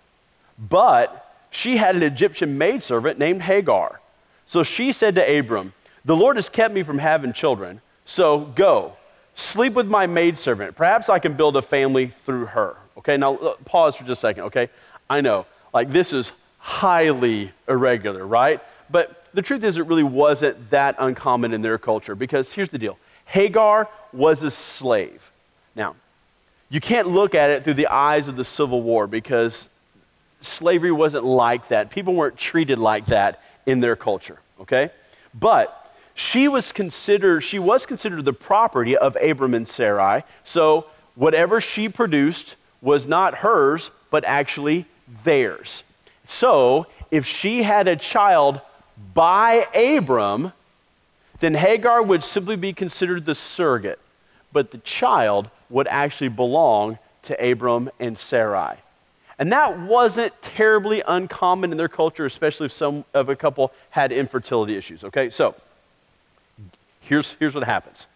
but 0.58 1.34
she 1.52 1.78
had 1.78 1.96
an 1.96 2.04
Egyptian 2.04 2.58
maidservant 2.58 3.20
named 3.20 3.42
Hagar. 3.42 4.00
So 4.46 4.64
she 4.64 4.92
said 4.92 5.16
to 5.16 5.40
Abram, 5.40 5.74
The 6.06 6.16
Lord 6.16 6.36
has 6.38 6.50
kept 6.50 6.74
me 6.74 6.84
from 6.84 6.98
having 6.98 7.34
children, 7.34 7.82
so 8.06 8.40
go, 8.40 8.94
sleep 9.36 9.74
with 9.74 9.88
my 9.88 10.08
maidservant. 10.08 10.76
Perhaps 10.76 11.10
I 11.10 11.20
can 11.20 11.34
build 11.34 11.58
a 11.58 11.62
family 11.62 12.08
through 12.08 12.46
her. 12.48 12.76
Okay, 12.98 13.18
now 13.18 13.36
uh, 13.36 13.56
pause 13.66 13.96
for 13.96 14.04
just 14.04 14.20
a 14.20 14.22
second, 14.22 14.44
okay? 14.44 14.70
I 15.10 15.22
know, 15.22 15.46
like 15.76 15.92
this 15.92 16.14
is 16.14 16.32
highly 16.58 17.52
irregular, 17.68 18.26
right? 18.26 18.62
But 18.90 19.26
the 19.34 19.42
truth 19.42 19.64
is, 19.64 19.78
it 19.78 19.86
really 19.86 20.04
wasn't 20.04 20.70
that 20.70 20.96
uncommon 20.98 21.54
in 21.54 21.62
their 21.62 21.78
culture 21.78 22.16
because 22.16 22.54
here's 22.54 22.70
the 22.70 22.80
deal 22.80 22.98
Hagar 23.26 23.90
was 24.14 24.42
a 24.42 24.50
slave. 24.50 25.32
Now, 25.76 25.96
you 26.70 26.80
can't 26.80 27.10
look 27.10 27.36
at 27.36 27.50
it 27.50 27.64
through 27.64 27.74
the 27.76 27.88
eyes 27.88 28.28
of 28.28 28.38
the 28.38 28.44
Civil 28.44 28.82
War 28.82 29.06
because 29.06 29.70
slavery 30.42 30.92
wasn't 30.92 31.26
like 31.26 31.68
that. 31.68 31.90
People 31.90 32.16
weren't 32.16 32.38
treated 32.38 32.80
like 32.80 33.08
that 33.08 33.42
in 33.66 33.82
their 33.82 33.96
culture, 33.96 34.40
okay? 34.62 34.92
But 35.34 35.94
she 36.14 36.48
was 36.48 36.72
considered 36.72 37.42
she 37.42 37.60
was 37.60 37.86
considered 37.86 38.24
the 38.24 38.34
property 38.34 38.96
of 38.96 39.18
Abram 39.22 39.54
and 39.54 39.68
Sarai. 39.68 40.24
So 40.46 40.86
whatever 41.16 41.60
she 41.60 41.90
produced 41.90 42.56
was 42.82 43.06
not 43.06 43.36
hers, 43.36 43.92
but 44.10 44.24
actually 44.24 44.86
theirs. 45.24 45.84
So 46.28 46.88
if 47.12 47.26
she 47.26 47.64
had 47.64 47.88
a 47.88 47.96
child 47.96 48.62
by 49.14 49.68
Abram, 49.74 50.54
then 51.40 51.54
Hagar 51.54 52.02
would 52.02 52.24
simply 52.24 52.56
be 52.56 52.74
considered 52.74 53.26
the 53.26 53.36
surrogate, 53.36 54.00
but 54.54 54.72
the 54.72 54.78
child 54.80 55.50
would 55.70 55.88
actually 55.88 56.30
belong 56.30 56.98
to 57.24 57.52
Abram 57.52 57.90
and 58.00 58.18
Sarai. 58.18 58.78
And 59.38 59.52
that 59.52 59.80
wasn't 59.80 60.40
terribly 60.42 61.04
uncommon 61.06 61.72
in 61.72 61.78
their 61.78 61.90
culture, 61.90 62.26
especially 62.26 62.68
if 62.68 62.72
some 62.72 63.04
of 63.14 63.28
a 63.28 63.36
couple 63.36 63.74
had 63.90 64.12
infertility 64.12 64.78
issues. 64.78 65.04
Okay, 65.04 65.30
so 65.30 65.56
here's, 67.02 67.34
here's 67.34 67.54
what 67.54 67.66
happens 67.66 68.08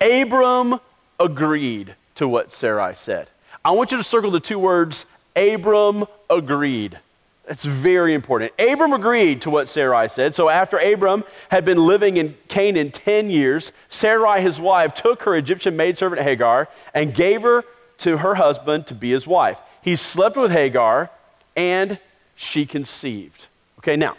Abram 0.00 0.80
agreed 1.18 1.94
to 2.16 2.28
what 2.28 2.52
Sarai 2.52 2.94
said. 2.94 3.28
I 3.64 3.70
want 3.70 3.92
you 3.92 3.96
to 3.96 4.04
circle 4.04 4.30
the 4.30 4.40
two 4.40 4.58
words 4.58 5.06
Abram 5.36 6.04
agreed. 6.28 6.98
That's 7.46 7.64
very 7.64 8.14
important. 8.14 8.52
Abram 8.58 8.92
agreed 8.92 9.42
to 9.42 9.50
what 9.50 9.68
Sarai 9.68 10.08
said. 10.08 10.34
So 10.34 10.48
after 10.48 10.78
Abram 10.78 11.24
had 11.50 11.64
been 11.64 11.78
living 11.86 12.16
in 12.16 12.36
Canaan 12.48 12.92
10 12.92 13.30
years, 13.30 13.72
Sarai, 13.88 14.42
his 14.42 14.60
wife, 14.60 14.94
took 14.94 15.24
her 15.24 15.34
Egyptian 15.34 15.76
maidservant 15.76 16.22
Hagar 16.22 16.68
and 16.94 17.14
gave 17.14 17.42
her 17.42 17.64
to 17.98 18.18
her 18.18 18.36
husband 18.36 18.86
to 18.86 18.94
be 18.94 19.10
his 19.10 19.26
wife. 19.26 19.60
He 19.82 19.96
slept 19.96 20.36
with 20.36 20.52
Hagar 20.52 21.10
and 21.56 21.98
she 22.36 22.64
conceived. 22.64 23.46
Okay, 23.78 23.96
now, 23.96 24.16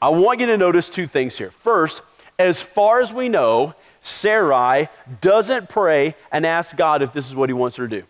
I 0.00 0.08
want 0.08 0.40
you 0.40 0.46
to 0.46 0.56
notice 0.56 0.88
two 0.88 1.06
things 1.06 1.36
here. 1.36 1.50
First, 1.50 2.00
as 2.38 2.60
far 2.60 3.00
as 3.00 3.12
we 3.12 3.28
know, 3.28 3.74
Sarai 4.00 4.88
doesn't 5.20 5.68
pray 5.68 6.16
and 6.32 6.44
ask 6.44 6.76
God 6.76 7.02
if 7.02 7.12
this 7.12 7.28
is 7.28 7.36
what 7.36 7.48
he 7.48 7.52
wants 7.52 7.76
her 7.76 7.86
to 7.86 8.00
do. 8.00 8.06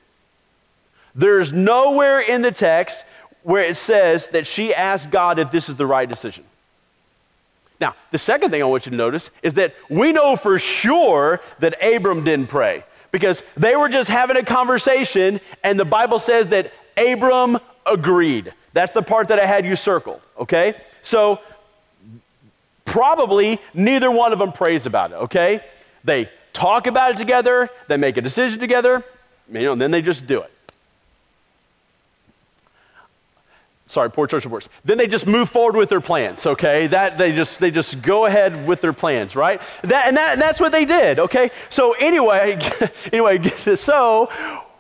There's 1.14 1.52
nowhere 1.52 2.21
in 2.21 2.42
the 2.42 2.52
text 2.52 3.04
where 3.42 3.64
it 3.64 3.76
says 3.76 4.28
that 4.28 4.47
she 4.47 4.75
asked 4.75 5.11
God 5.11 5.38
if 5.38 5.50
this 5.50 5.69
is 5.69 5.76
the 5.76 5.87
right 5.87 6.09
decision. 6.09 6.45
Now, 7.81 7.97
the 8.12 8.19
second 8.19 8.50
thing 8.50 8.62
I 8.62 8.66
want 8.66 8.87
you 8.87 8.90
to 8.90 8.97
notice 8.97 9.31
is 9.42 9.54
that 9.54 9.75
we 9.90 10.12
know 10.12 10.37
for 10.37 10.59
sure 10.59 11.40
that 11.59 11.83
Abram 11.85 12.25
didn't 12.25 12.47
pray 12.47 12.85
because 13.11 13.42
they 13.57 13.75
were 13.75 13.88
just 13.88 14.09
having 14.09 14.37
a 14.37 14.45
conversation, 14.45 15.40
and 15.64 15.78
the 15.78 15.85
Bible 15.85 16.21
says 16.21 16.49
that 16.49 16.73
Abram 16.97 17.59
agreed. 17.85 18.52
That's 18.73 18.92
the 18.92 19.02
part 19.02 19.28
that 19.28 19.40
I 19.40 19.47
had 19.47 19.66
you 19.66 19.75
circled, 19.76 20.21
okay? 20.38 20.81
So, 21.02 21.40
probably 22.85 23.61
neither 23.75 24.11
one 24.11 24.33
of 24.33 24.38
them 24.38 24.52
prays 24.52 24.87
about 24.87 25.11
it, 25.11 25.16
okay? 25.16 25.62
They 26.04 26.31
talk 26.52 26.87
about 26.87 27.11
it 27.11 27.16
together, 27.16 27.69
they 27.88 27.97
make 27.97 28.16
a 28.16 28.23
decision 28.23 28.61
together, 28.61 29.04
you 29.50 29.61
know, 29.61 29.73
and 29.73 29.81
then 29.81 29.90
they 29.90 30.02
just 30.02 30.26
do 30.26 30.40
it. 30.40 30.52
Sorry, 33.93 34.11
poor 34.11 34.27
church 34.27 34.47
of 34.47 34.51
works. 34.51 34.69
Then 34.85 34.97
they 34.97 35.07
just 35.07 35.27
move 35.27 35.51
forward 35.51 35.77
with 35.77 35.91
their 35.91 36.01
plans, 36.01 36.47
okay? 36.47 36.87
That 36.87 37.19
they 37.19 37.33
just 37.33 37.61
they 37.61 37.71
just 37.71 38.01
go 38.01 38.27
ahead 38.27 38.67
with 38.67 38.81
their 38.81 38.95
plans, 38.95 39.37
right? 39.37 39.61
That 39.83 40.09
and 40.09 40.17
that 40.17 40.33
and 40.33 40.43
that's 40.43 40.61
what 40.61 40.73
they 40.73 40.85
did, 40.85 41.19
okay? 41.19 41.51
So 41.69 41.93
anyway, 41.93 42.59
anyway, 43.13 43.43
so 43.77 44.31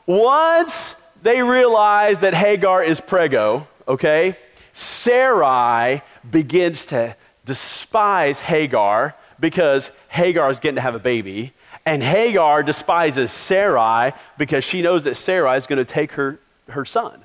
once 0.06 0.96
they 1.22 1.42
realize 1.42 2.20
that 2.20 2.34
Hagar 2.34 2.82
is 2.82 3.00
prego, 3.00 3.68
okay? 3.86 4.38
Sarai 4.72 6.02
begins 6.28 6.86
to 6.86 7.14
despise 7.44 8.40
Hagar 8.40 9.14
because 9.38 9.90
Hagar 10.08 10.50
is 10.50 10.58
getting 10.58 10.76
to 10.76 10.80
have 10.80 10.94
a 10.94 11.00
baby. 11.00 11.52
And 11.84 12.02
Hagar 12.02 12.62
despises 12.62 13.32
Sarai 13.32 14.12
because 14.38 14.64
she 14.64 14.82
knows 14.82 15.04
that 15.04 15.16
Sarai 15.16 15.58
is 15.58 15.66
going 15.66 15.78
to 15.78 15.84
take 15.84 16.12
her, 16.12 16.38
her 16.68 16.84
son. 16.84 17.24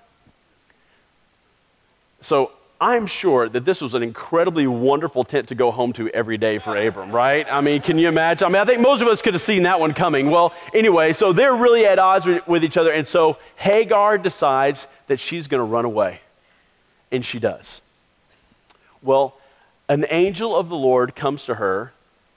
So 2.28 2.52
I'm 2.82 3.08
sure 3.08 3.48
that 3.48 3.64
this 3.64 3.80
was 3.80 3.94
an 3.94 4.04
incredibly 4.04 4.68
wonderful 4.68 5.24
tent 5.24 5.48
to 5.48 5.56
go 5.56 5.72
home 5.72 5.94
to 5.94 6.10
every 6.10 6.38
day 6.38 6.60
for 6.60 6.76
Abram, 6.76 7.10
right? 7.10 7.48
I 7.50 7.62
mean, 7.62 7.82
can 7.82 7.98
you 7.98 8.10
imagine? 8.10 8.46
I 8.46 8.50
mean, 8.50 8.62
I 8.62 8.66
think 8.66 8.82
most 8.82 9.02
of 9.02 9.08
us 9.08 9.22
could 9.22 9.34
have 9.34 9.42
seen 9.42 9.64
that 9.64 9.80
one 9.80 9.94
coming. 9.94 10.30
Well, 10.30 10.54
anyway, 10.74 11.14
so 11.14 11.32
they're 11.32 11.56
really 11.56 11.86
at 11.86 12.00
odds 12.00 12.28
with 12.46 12.66
each 12.66 12.76
other. 12.76 12.92
And 12.92 13.08
so 13.08 13.38
Hagar 13.56 14.18
decides 14.18 14.88
that 15.08 15.22
she's 15.22 15.48
going 15.48 15.60
to 15.60 15.64
run 15.64 15.86
away. 15.86 16.20
And 17.14 17.26
she 17.26 17.40
does. 17.40 17.80
Well, 19.02 19.38
an 19.88 20.06
angel 20.10 20.54
of 20.54 20.68
the 20.68 20.76
Lord 20.76 21.16
comes 21.16 21.46
to 21.46 21.56
her 21.56 21.94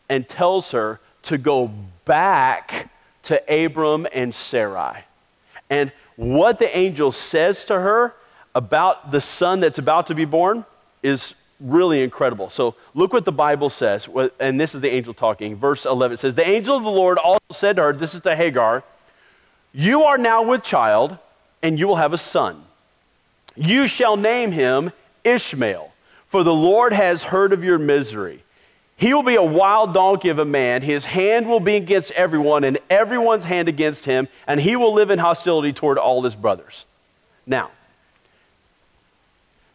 and 0.08 0.28
tells 0.28 0.70
her 0.70 1.00
to 1.24 1.36
go 1.36 1.68
back 2.04 2.92
to 3.24 3.42
Abram 3.52 4.06
and 4.12 4.32
Sarai. 4.32 5.02
And 5.68 5.90
what 6.14 6.60
the 6.60 6.78
angel 6.78 7.10
says 7.10 7.64
to 7.64 7.74
her 7.74 8.14
about 8.54 9.10
the 9.10 9.20
son 9.20 9.60
that's 9.60 9.78
about 9.78 10.06
to 10.08 10.14
be 10.14 10.24
born 10.24 10.64
is 11.02 11.34
really 11.60 12.02
incredible. 12.02 12.50
So 12.50 12.74
look 12.94 13.12
what 13.12 13.24
the 13.24 13.32
Bible 13.32 13.70
says, 13.70 14.08
and 14.38 14.60
this 14.60 14.74
is 14.74 14.80
the 14.80 14.90
angel 14.90 15.14
talking. 15.14 15.56
Verse 15.56 15.84
11 15.84 16.16
says, 16.16 16.34
The 16.34 16.46
angel 16.46 16.76
of 16.76 16.82
the 16.82 16.90
Lord 16.90 17.18
also 17.18 17.40
said 17.52 17.76
to 17.76 17.82
her, 17.82 17.92
This 17.92 18.14
is 18.14 18.22
to 18.22 18.34
Hagar, 18.34 18.82
You 19.72 20.04
are 20.04 20.18
now 20.18 20.42
with 20.42 20.62
child, 20.62 21.18
and 21.62 21.78
you 21.78 21.86
will 21.86 21.96
have 21.96 22.12
a 22.12 22.18
son. 22.18 22.64
You 23.56 23.86
shall 23.86 24.16
name 24.16 24.52
him 24.52 24.92
Ishmael, 25.24 25.92
for 26.28 26.42
the 26.42 26.54
Lord 26.54 26.92
has 26.92 27.24
heard 27.24 27.52
of 27.52 27.62
your 27.62 27.78
misery. 27.78 28.42
He 28.96 29.14
will 29.14 29.22
be 29.22 29.36
a 29.36 29.42
wild 29.42 29.94
donkey 29.94 30.28
of 30.28 30.38
a 30.38 30.44
man. 30.44 30.82
His 30.82 31.06
hand 31.06 31.48
will 31.48 31.60
be 31.60 31.76
against 31.76 32.10
everyone, 32.12 32.64
and 32.64 32.78
everyone's 32.90 33.44
hand 33.44 33.68
against 33.68 34.04
him, 34.04 34.28
and 34.46 34.60
he 34.60 34.76
will 34.76 34.92
live 34.92 35.10
in 35.10 35.18
hostility 35.18 35.72
toward 35.72 35.98
all 35.98 36.22
his 36.22 36.34
brothers. 36.34 36.84
Now, 37.46 37.70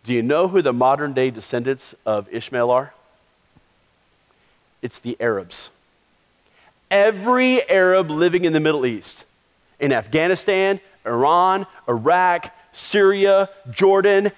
do 0.05 0.13
you 0.13 0.21
know 0.21 0.47
who 0.47 0.62
the 0.62 0.71
modern 0.71 1.13
day 1.13 1.31
descendants 1.31 1.95
of 2.05 2.31
Ishmael 2.31 2.69
are? 2.69 2.93
It's 4.81 5.00
the 5.00 5.17
Arabs. 5.19 5.71
Every 6.91 7.67
Arab 7.67 8.12
living 8.12 8.45
in 8.45 8.53
the 8.53 8.59
Middle 8.59 8.85
East, 8.85 9.25
in 9.79 9.91
Afghanistan, 9.91 10.79
Iran, 11.05 11.65
Iraq, 11.89 12.55
Syria, 12.71 13.50
Jordan, 13.71 14.31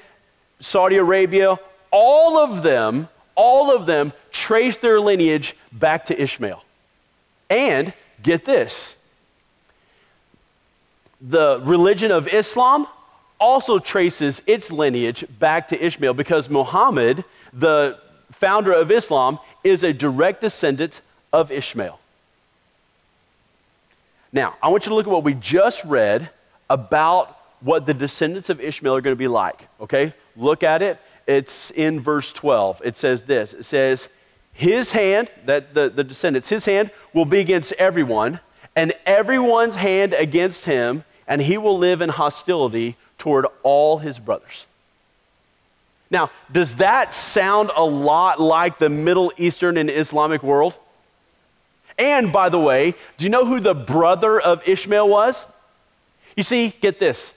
Saudi 0.62 0.96
Arabia, 0.96 1.60
all 1.92 2.38
of 2.38 2.64
them, 2.64 3.10
all 3.36 3.76
of 3.76 3.86
them 3.86 4.14
trace 4.32 4.78
their 4.78 5.02
lineage 5.02 5.56
back 5.72 6.06
to 6.06 6.20
Ishmael. 6.20 6.64
And 7.50 7.94
get 8.24 8.46
this 8.46 8.96
the 11.20 11.60
religion 11.64 12.12
of 12.12 12.28
Islam 12.28 12.88
also 13.40 13.80
traces 13.80 14.42
its 14.48 14.72
lineage 14.72 15.26
back 15.40 15.68
to 15.70 15.86
Ishmael 15.86 16.14
because 16.14 16.50
Muhammad, 16.50 17.24
the 17.54 17.98
founder 18.32 18.72
of 18.72 18.92
Islam, 18.92 19.40
is 19.64 19.84
a 19.84 19.94
direct 19.94 20.42
descendant 20.42 21.02
of 21.32 21.52
Ishmael. 21.52 22.00
Now, 24.32 24.56
I 24.62 24.70
want 24.70 24.86
you 24.86 24.90
to 24.90 24.96
look 24.96 25.08
at 25.08 25.12
what 25.12 25.24
we 25.24 25.34
just 25.34 25.84
read 25.86 26.30
about 26.70 27.38
what 27.62 27.86
the 27.86 27.94
descendants 27.94 28.50
of 28.50 28.60
Ishmael 28.60 28.96
are 28.96 29.02
going 29.02 29.16
to 29.16 29.20
be 29.20 29.28
like. 29.28 29.68
Okay? 29.82 30.14
Look 30.36 30.64
at 30.64 30.82
it. 30.82 31.00
It's 31.26 31.72
in 31.72 32.00
verse 32.00 32.32
12. 32.32 32.82
It 32.84 32.96
says 32.98 33.24
this 33.24 33.54
It 33.54 33.66
says, 33.66 34.10
His 34.54 34.92
hand, 34.92 35.30
that 35.46 35.74
the, 35.74 35.90
the 35.90 36.04
descendants, 36.04 36.50
his 36.50 36.66
hand 36.66 36.92
will 37.14 37.26
be 37.26 37.40
against 37.40 37.74
everyone, 37.74 38.40
and 38.76 38.94
everyone's 39.06 39.76
hand 39.76 40.14
against 40.14 40.66
him, 40.66 41.04
and 41.28 41.42
he 41.42 41.58
will 41.58 41.78
live 41.78 42.02
in 42.02 42.10
hostility 42.10 42.96
toward 43.18 43.46
all 43.64 43.98
his 43.98 44.20
brothers. 44.20 44.66
Now, 46.10 46.32
does 46.52 46.76
that 46.76 47.14
sound 47.14 47.72
a 47.76 47.84
lot 47.84 48.40
like 48.40 48.80
the 48.80 48.90
Middle 48.90 49.34
Eastern 49.38 49.78
and 49.78 49.90
Islamic 49.90 50.42
world? 50.42 50.76
And 51.98 52.32
by 52.32 52.50
the 52.50 52.60
way, 52.60 52.96
do 53.18 53.26
you 53.26 53.30
know 53.30 53.46
who 53.46 53.60
the 53.60 53.76
brother 53.76 54.40
of 54.40 54.62
Ishmael 54.66 55.08
was? 55.08 55.46
You 56.36 56.44
see, 56.44 56.74
get 56.82 57.00
this. 57.00 57.34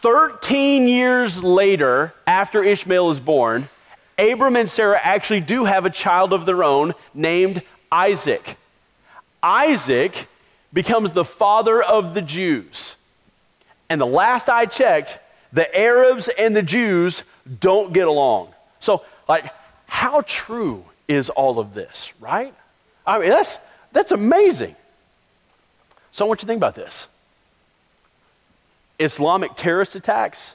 13 0.00 0.86
years 0.86 1.42
later, 1.42 2.14
after 2.26 2.62
Ishmael 2.62 3.10
is 3.10 3.20
born, 3.20 3.68
Abram 4.18 4.56
and 4.56 4.70
Sarah 4.70 5.00
actually 5.02 5.40
do 5.40 5.64
have 5.64 5.84
a 5.84 5.90
child 5.90 6.32
of 6.32 6.46
their 6.46 6.62
own 6.62 6.94
named 7.12 7.62
Isaac. 7.90 8.56
Isaac 9.42 10.28
becomes 10.72 11.12
the 11.12 11.24
father 11.24 11.82
of 11.82 12.14
the 12.14 12.22
Jews. 12.22 12.94
And 13.88 14.00
the 14.00 14.06
last 14.06 14.48
I 14.48 14.66
checked, 14.66 15.18
the 15.52 15.72
Arabs 15.76 16.28
and 16.28 16.54
the 16.54 16.62
Jews 16.62 17.22
don't 17.60 17.92
get 17.92 18.08
along. 18.08 18.48
So, 18.80 19.04
like, 19.28 19.52
how 19.86 20.22
true 20.26 20.84
is 21.06 21.30
all 21.30 21.58
of 21.58 21.74
this, 21.74 22.12
right? 22.20 22.54
I 23.06 23.18
mean, 23.18 23.28
that's, 23.28 23.58
that's 23.92 24.12
amazing. 24.12 24.74
So, 26.10 26.24
I 26.24 26.28
want 26.28 26.40
you 26.40 26.46
to 26.46 26.46
think 26.46 26.58
about 26.58 26.74
this 26.74 27.08
Islamic 28.98 29.54
terrorist 29.56 29.94
attacks, 29.94 30.54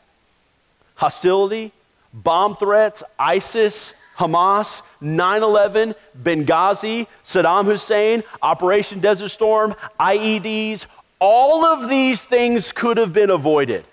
hostility, 0.96 1.72
bomb 2.14 2.56
threats, 2.56 3.04
ISIS, 3.18 3.94
Hamas, 4.18 4.82
9 5.00 5.44
11, 5.44 5.96
Benghazi, 6.22 7.08
Saddam 7.24 7.66
Hussein, 7.66 8.24
Operation 8.42 9.00
Desert 9.00 9.30
Storm, 9.30 9.76
IEDs, 9.98 10.86
all 11.20 11.66
of 11.66 11.90
these 11.90 12.22
things 12.22 12.72
could 12.72 12.98
have 12.98 13.14
been 13.14 13.30
avoided. 13.30 13.86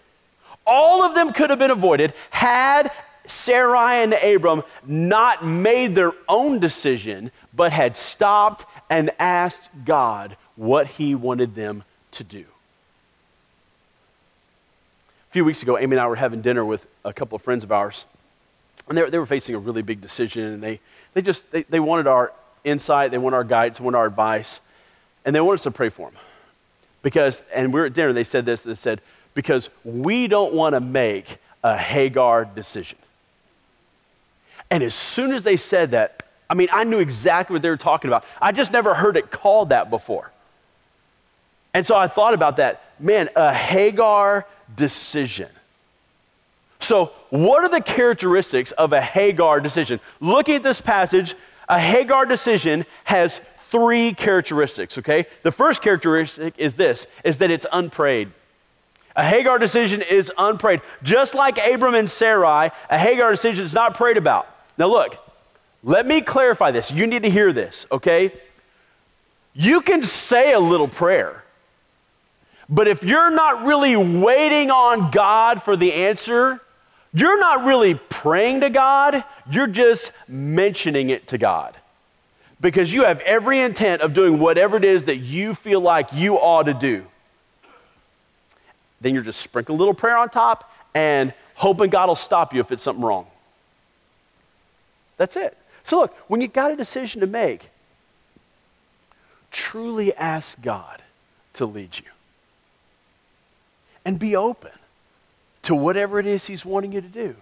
All 0.67 1.03
of 1.03 1.15
them 1.15 1.33
could 1.33 1.51
have 1.51 1.59
been 1.59 1.71
avoided 1.71 2.13
had 2.31 2.91
Sarai 3.27 4.03
and 4.03 4.13
Abram 4.15 4.63
not 4.87 5.45
made 5.45 5.95
their 5.95 6.13
own 6.29 6.61
decision, 6.61 7.31
but 7.55 7.73
had 7.73 7.97
stopped 7.97 8.65
and 8.89 9.11
asked 9.19 9.69
God 9.85 10.37
what 10.55 10.87
he 10.87 11.15
wanted 11.15 11.55
them 11.55 11.83
to 12.13 12.25
do. 12.25 12.45
A 15.29 15.33
few 15.33 15.45
weeks 15.45 15.63
ago, 15.63 15.77
Amy 15.77 15.97
and 15.97 16.01
I 16.01 16.07
were 16.07 16.17
having 16.17 16.41
dinner 16.41 16.65
with 16.65 16.87
a 17.05 17.13
couple 17.13 17.37
of 17.37 17.43
friends 17.43 17.65
of 17.65 17.73
ours, 17.73 18.05
and 18.89 18.97
they, 18.97 19.11
they 19.11 19.19
were 19.19 19.27
facing 19.27 19.55
a 19.55 19.59
really 19.59 19.83
big 19.83 20.01
decision, 20.01 20.45
and 20.45 20.63
they, 20.63 20.81
they 21.15 21.23
just 21.23 21.51
they, 21.51 21.65
they 21.65 21.81
wanted 21.81 22.07
our 22.07 22.33
insight, 22.65 23.11
they 23.11 23.19
wanted 23.19 23.37
our 23.37 23.45
guidance, 23.45 23.79
they 23.79 23.85
wanted 23.85 23.99
our 23.99 24.07
advice, 24.07 24.61
and 25.25 25.35
they 25.35 25.41
wanted 25.41 25.57
us 25.57 25.65
to 25.65 25.71
pray 25.71 25.89
for 25.89 26.11
them. 26.11 26.19
Because, 27.07 27.41
and 27.55 27.73
we 27.73 27.81
are 27.81 27.85
at 27.85 27.93
dinner, 27.93 28.13
they 28.13 28.25
said 28.25 28.45
this, 28.45 28.63
they 28.63 28.75
said, 28.75 29.01
because 29.33 29.71
we 29.85 30.27
don't 30.27 30.53
want 30.53 30.73
to 30.75 30.81
make 30.81 31.39
a 31.63 31.77
Hagar 31.77 32.45
decision. 32.45 32.99
And 34.73 34.83
as 34.83 34.93
soon 34.93 35.33
as 35.33 35.45
they 35.45 35.57
said 35.57 35.93
that, 35.93 36.25
I 36.51 36.55
mean, 36.55 36.67
I 36.73 36.83
knew 36.83 36.99
exactly 36.99 37.55
what 37.55 37.63
they 37.63 37.69
were 37.69 37.77
talking 37.77 38.11
about. 38.11 38.25
I 38.43 38.51
just 38.51 38.73
never 38.73 38.93
heard 38.93 39.17
it 39.17 39.31
called 39.31 39.69
that 39.69 39.89
before. 39.89 40.33
And 41.75 41.87
so 41.87 41.95
I 41.95 42.09
thought 42.09 42.35
about 42.35 42.57
that. 42.57 42.83
Man, 42.99 43.29
a 43.37 43.55
Hagar 43.55 44.45
decision. 44.75 45.51
So, 46.81 47.13
what 47.31 47.63
are 47.63 47.71
the 47.71 47.83
characteristics 47.83 48.73
of 48.73 48.93
a 48.93 49.01
Hagar 49.01 49.61
decision? 49.61 50.01
Looking 50.19 50.57
at 50.57 50.65
this 50.65 50.81
passage, 50.81 51.37
a 51.69 51.79
Hagar 51.79 52.27
decision 52.27 52.85
has 53.05 53.41
three 53.71 54.15
characteristics, 54.15 54.99
okay? 54.99 55.27
The 55.43 55.51
first 55.51 55.83
characteristic 55.83 56.55
is 56.59 56.75
this, 56.75 57.07
is 57.25 57.39
that 57.39 57.51
it's 57.51 57.67
unprayed. 57.73 58.31
A 59.17 59.25
Hagar 59.25 59.59
decision 59.59 60.03
is 60.03 60.31
unprayed. 60.37 60.83
Just 61.03 61.35
like 61.35 61.59
Abram 61.59 61.95
and 61.95 62.11
Sarai, 62.11 62.71
a 62.91 62.99
Hagar 62.99 63.31
decision 63.31 63.65
is 63.65 63.75
not 63.75 63.97
prayed 63.97 64.17
about. 64.17 64.47
Now 64.79 64.87
look, 64.89 65.19
let 65.83 66.07
me 66.07 66.21
clarify 66.21 66.71
this. 66.71 66.91
You 66.91 67.07
need 67.07 67.23
to 67.23 67.31
hear 67.31 67.53
this, 67.53 67.87
okay? 67.91 68.33
You 69.55 69.81
can 69.81 70.03
say 70.03 70.53
a 70.53 70.61
little 70.61 70.89
prayer, 70.89 71.43
but 72.69 72.89
if 72.89 73.05
you're 73.05 73.31
not 73.31 73.65
really 73.65 73.97
waiting 73.97 74.71
on 74.71 75.11
God 75.11 75.63
for 75.63 75.77
the 75.77 75.93
answer, 75.93 76.61
you're 77.15 77.39
not 77.39 77.65
really 77.65 77.95
praying 77.95 78.61
to 78.61 78.71
God, 78.71 79.25
you're 79.51 79.67
just 79.67 80.13
mentioning 80.29 81.09
it 81.09 81.29
to 81.29 81.39
God 81.39 81.75
because 82.61 82.93
you 82.93 83.05
have 83.05 83.21
every 83.21 83.61
intent 83.61 84.03
of 84.03 84.15
doing 84.15 84.39
whatever 84.39 84.77
it 84.77 84.85
is 84.85 85.05
that 85.05 85.17
you 85.17 85.55
feel 85.55 85.81
like 85.81 86.13
you 86.13 86.37
ought 86.37 86.65
to 86.65 86.75
do. 86.75 87.05
Then 89.01 89.15
you're 89.15 89.23
just 89.23 89.41
sprinkling 89.41 89.77
a 89.77 89.79
little 89.79 89.95
prayer 89.95 90.17
on 90.17 90.31
top 90.31 90.73
and 90.95 91.35
hoping 91.55 91.91
God 91.91 92.09
will 92.09 92.17
stop 92.17 92.55
you 92.55 92.61
if 92.61 92.73
it's 92.73 92.83
something 92.83 93.05
wrong. 93.05 93.27
That's 95.17 95.37
it. 95.37 95.57
So, 95.85 96.01
look, 96.01 96.17
when 96.29 96.41
you 96.41 96.49
got 96.49 96.73
a 96.73 96.77
decision 96.77 97.21
to 97.21 97.27
make, 97.27 97.71
truly 99.51 100.15
ask 100.15 100.61
God 100.61 101.03
to 101.55 101.67
lead 101.67 101.97
you. 101.97 102.05
And 104.05 104.19
be 104.19 104.37
open 104.37 104.73
to 105.63 105.75
whatever 105.75 106.19
it 106.19 106.27
is 106.27 106.47
He's 106.47 106.65
wanting 106.65 106.93
you 106.93 107.01
to 107.01 107.09
do. 107.09 107.35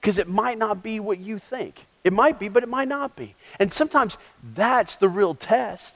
Because 0.00 0.18
it 0.18 0.28
might 0.28 0.58
not 0.58 0.82
be 0.82 1.00
what 1.00 1.18
you 1.18 1.38
think. 1.38 1.86
It 2.06 2.12
might 2.12 2.38
be, 2.38 2.48
but 2.48 2.62
it 2.62 2.68
might 2.68 2.86
not 2.86 3.16
be. 3.16 3.34
And 3.58 3.72
sometimes 3.72 4.16
that's 4.54 4.94
the 4.94 5.08
real 5.08 5.34
test. 5.34 5.92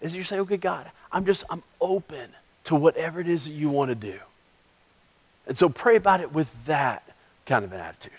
Is 0.00 0.12
you're 0.12 0.24
saying, 0.24 0.40
okay, 0.42 0.56
God, 0.56 0.90
I'm 1.12 1.24
just, 1.24 1.44
I'm 1.48 1.62
open 1.80 2.30
to 2.64 2.74
whatever 2.74 3.20
it 3.20 3.28
is 3.28 3.44
that 3.44 3.52
you 3.52 3.68
want 3.68 3.90
to 3.90 3.94
do. 3.94 4.18
And 5.46 5.56
so 5.56 5.68
pray 5.68 5.94
about 5.94 6.20
it 6.20 6.32
with 6.32 6.66
that 6.66 7.08
kind 7.46 7.64
of 7.64 7.72
an 7.72 7.78
attitude. 7.78 8.10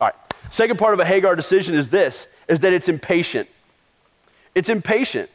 All 0.00 0.06
right. 0.06 0.14
Second 0.50 0.78
part 0.78 0.94
of 0.94 1.00
a 1.00 1.04
Hagar 1.04 1.34
decision 1.34 1.74
is 1.74 1.88
this, 1.88 2.28
is 2.46 2.60
that 2.60 2.72
it's 2.72 2.88
impatient. 2.88 3.48
It's 4.54 4.68
impatient. 4.68 5.28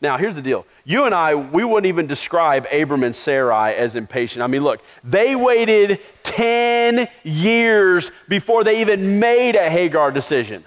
Now, 0.00 0.18
here's 0.18 0.34
the 0.34 0.42
deal. 0.42 0.66
You 0.84 1.04
and 1.04 1.14
I, 1.14 1.34
we 1.34 1.64
wouldn't 1.64 1.86
even 1.86 2.06
describe 2.06 2.66
Abram 2.70 3.02
and 3.02 3.16
Sarai 3.16 3.74
as 3.74 3.96
impatient. 3.96 4.42
I 4.42 4.46
mean, 4.46 4.62
look, 4.62 4.80
they 5.02 5.34
waited 5.34 6.00
10 6.24 7.08
years 7.24 8.10
before 8.28 8.62
they 8.62 8.80
even 8.82 9.18
made 9.18 9.56
a 9.56 9.70
Hagar 9.70 10.10
decision. 10.10 10.64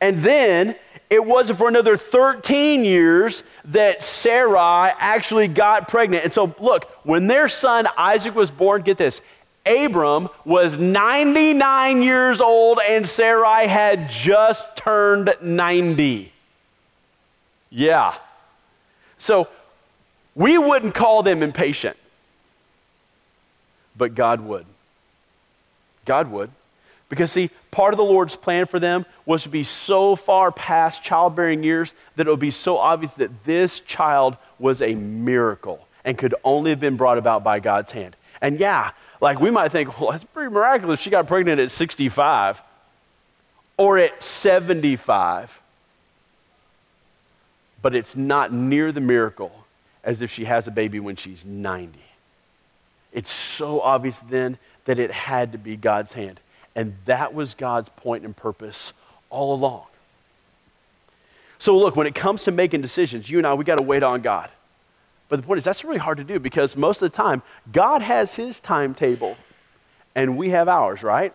And 0.00 0.20
then 0.20 0.74
it 1.08 1.24
wasn't 1.24 1.58
for 1.58 1.68
another 1.68 1.96
13 1.96 2.84
years 2.84 3.44
that 3.66 4.02
Sarai 4.02 4.92
actually 4.98 5.46
got 5.46 5.88
pregnant. 5.88 6.24
And 6.24 6.32
so, 6.32 6.54
look, 6.58 6.90
when 7.04 7.28
their 7.28 7.48
son 7.48 7.86
Isaac 7.96 8.34
was 8.34 8.50
born, 8.50 8.82
get 8.82 8.98
this, 8.98 9.20
Abram 9.64 10.28
was 10.44 10.76
99 10.76 12.02
years 12.02 12.40
old 12.40 12.80
and 12.86 13.08
Sarai 13.08 13.66
had 13.66 14.08
just 14.08 14.64
turned 14.76 15.34
90. 15.40 16.32
Yeah. 17.70 18.14
So 19.18 19.48
we 20.34 20.58
wouldn't 20.58 20.94
call 20.94 21.22
them 21.22 21.42
impatient, 21.42 21.96
but 23.96 24.14
God 24.14 24.40
would. 24.40 24.66
God 26.04 26.30
would. 26.30 26.50
Because, 27.08 27.30
see, 27.30 27.50
part 27.70 27.94
of 27.94 27.98
the 27.98 28.04
Lord's 28.04 28.34
plan 28.34 28.66
for 28.66 28.80
them 28.80 29.06
was 29.24 29.44
to 29.44 29.48
be 29.48 29.62
so 29.62 30.16
far 30.16 30.50
past 30.50 31.04
childbearing 31.04 31.62
years 31.62 31.94
that 32.16 32.26
it 32.26 32.30
would 32.30 32.40
be 32.40 32.50
so 32.50 32.78
obvious 32.78 33.14
that 33.14 33.44
this 33.44 33.80
child 33.80 34.36
was 34.58 34.82
a 34.82 34.94
miracle 34.94 35.86
and 36.04 36.18
could 36.18 36.34
only 36.42 36.70
have 36.70 36.80
been 36.80 36.96
brought 36.96 37.18
about 37.18 37.44
by 37.44 37.60
God's 37.60 37.92
hand. 37.92 38.16
And 38.40 38.58
yeah, 38.58 38.90
like 39.20 39.40
we 39.40 39.50
might 39.50 39.70
think, 39.70 40.00
well, 40.00 40.10
that's 40.10 40.24
pretty 40.24 40.52
miraculous. 40.52 41.00
She 41.00 41.10
got 41.10 41.26
pregnant 41.28 41.60
at 41.60 41.70
65 41.70 42.60
or 43.76 43.98
at 43.98 44.22
75. 44.22 45.60
But 47.86 47.94
it's 47.94 48.16
not 48.16 48.52
near 48.52 48.90
the 48.90 49.00
miracle 49.00 49.64
as 50.02 50.20
if 50.20 50.32
she 50.32 50.44
has 50.44 50.66
a 50.66 50.72
baby 50.72 50.98
when 50.98 51.14
she's 51.14 51.44
90. 51.44 51.96
It's 53.12 53.30
so 53.30 53.80
obvious 53.80 54.18
then 54.28 54.58
that 54.86 54.98
it 54.98 55.12
had 55.12 55.52
to 55.52 55.58
be 55.58 55.76
God's 55.76 56.12
hand. 56.12 56.40
And 56.74 56.96
that 57.04 57.32
was 57.32 57.54
God's 57.54 57.88
point 57.90 58.24
and 58.24 58.36
purpose 58.36 58.92
all 59.30 59.54
along. 59.54 59.84
So, 61.60 61.78
look, 61.78 61.94
when 61.94 62.08
it 62.08 62.16
comes 62.16 62.42
to 62.42 62.50
making 62.50 62.80
decisions, 62.80 63.30
you 63.30 63.38
and 63.38 63.46
I, 63.46 63.54
we 63.54 63.62
got 63.62 63.78
to 63.78 63.84
wait 63.84 64.02
on 64.02 64.20
God. 64.20 64.50
But 65.28 65.36
the 65.36 65.46
point 65.46 65.58
is, 65.58 65.64
that's 65.64 65.84
really 65.84 65.98
hard 65.98 66.18
to 66.18 66.24
do 66.24 66.40
because 66.40 66.74
most 66.74 67.00
of 67.02 67.12
the 67.12 67.16
time, 67.16 67.40
God 67.70 68.02
has 68.02 68.34
his 68.34 68.58
timetable 68.58 69.36
and 70.16 70.36
we 70.36 70.50
have 70.50 70.68
ours, 70.68 71.04
right? 71.04 71.32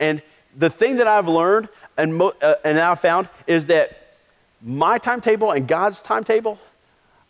And 0.00 0.20
the 0.56 0.68
thing 0.68 0.96
that 0.96 1.06
I've 1.06 1.28
learned 1.28 1.68
and, 1.96 2.16
mo- 2.16 2.34
uh, 2.42 2.56
and 2.64 2.76
I've 2.76 2.98
found 2.98 3.28
is 3.46 3.66
that 3.66 4.00
my 4.64 4.98
timetable 4.98 5.52
and 5.52 5.68
God's 5.68 6.00
timetable 6.00 6.58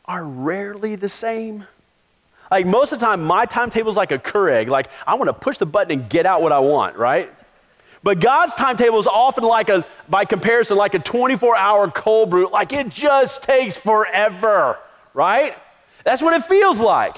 are 0.04 0.24
rarely 0.24 0.94
the 0.94 1.08
same. 1.08 1.66
Like 2.50 2.66
most 2.66 2.92
of 2.92 3.00
the 3.00 3.06
time, 3.06 3.24
my 3.24 3.46
timetable 3.46 3.90
is 3.90 3.96
like 3.96 4.12
a 4.12 4.18
Keurig. 4.18 4.68
Like 4.68 4.88
I 5.06 5.14
want 5.14 5.28
to 5.28 5.32
push 5.32 5.58
the 5.58 5.66
button 5.66 5.98
and 5.98 6.08
get 6.08 6.24
out 6.24 6.40
what 6.40 6.52
I 6.52 6.60
want, 6.60 6.96
right? 6.96 7.32
But 8.04 8.20
God's 8.20 8.54
timetable 8.54 8.98
is 8.98 9.06
often 9.06 9.44
like 9.44 9.70
a, 9.70 9.84
by 10.08 10.26
comparison, 10.26 10.76
like 10.76 10.94
a 10.94 10.98
24 10.98 11.56
hour 11.56 11.90
cold 11.90 12.30
brew. 12.30 12.48
Like 12.50 12.72
it 12.72 12.90
just 12.90 13.42
takes 13.42 13.76
forever, 13.76 14.78
right? 15.14 15.56
That's 16.04 16.22
what 16.22 16.34
it 16.34 16.44
feels 16.44 16.80
like. 16.80 17.16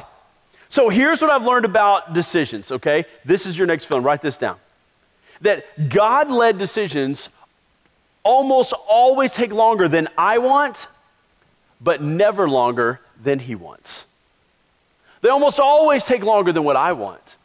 So 0.69 0.89
here's 0.89 1.21
what 1.21 1.31
I've 1.31 1.45
learned 1.45 1.65
about 1.65 2.13
decisions, 2.13 2.73
okay? 2.73 3.05
This 3.25 3.47
is 3.47 3.59
your 3.59 3.67
next 3.67 3.87
film. 3.87 4.05
Write 4.05 4.23
this 4.23 4.39
down. 4.39 4.57
That 5.41 5.89
God 5.89 6.31
led 6.31 6.57
decisions 6.57 7.29
almost 8.27 8.73
always 8.73 9.31
take 9.31 9.53
longer 9.53 9.87
than 9.87 10.09
I 10.19 10.39
want, 10.39 10.89
but 11.81 12.03
never 12.03 12.49
longer 12.49 13.01
than 13.23 13.39
He 13.39 13.55
wants. 13.55 14.05
They 15.21 15.29
almost 15.29 15.61
always 15.61 16.05
take 16.05 16.25
longer 16.25 16.53
than 16.53 16.65
what 16.65 16.77
I 16.77 16.93
want, 16.93 17.37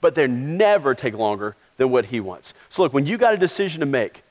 but 0.00 0.14
they 0.14 0.28
never 0.28 0.94
take 0.94 1.14
longer 1.14 1.56
than 1.78 1.90
what 1.90 2.06
He 2.06 2.20
wants. 2.20 2.54
So, 2.68 2.82
look, 2.82 2.94
when 2.94 3.06
you 3.06 3.18
got 3.18 3.34
a 3.34 3.36
decision 3.36 3.80
to 3.80 3.86
make, 3.86 4.22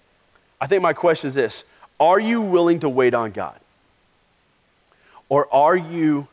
I 0.62 0.68
think 0.68 0.82
my 0.82 0.94
question 0.94 1.28
is 1.28 1.36
this 1.36 1.66
Are 2.00 2.20
you 2.20 2.42
willing 2.42 2.80
to 2.80 2.90
wait 2.90 3.14
on 3.14 3.32
God? 3.32 3.60
Or 5.30 5.54
are 5.54 5.76
you 5.76 6.30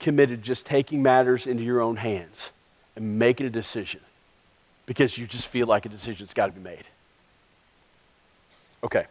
committed 0.00 0.42
just 0.42 0.64
taking 0.64 1.02
matters 1.02 1.46
into 1.46 1.62
your 1.62 1.82
own 1.82 1.96
hands 1.96 2.50
and 2.96 3.18
making 3.18 3.46
a 3.46 3.50
decision 3.50 4.00
because 4.86 5.18
you 5.18 5.26
just 5.26 5.46
feel 5.46 5.66
like 5.66 5.84
a 5.84 5.90
decision's 5.90 6.32
got 6.32 6.46
to 6.46 6.52
be 6.52 6.60
made? 6.60 6.84
Okay. 8.84 9.06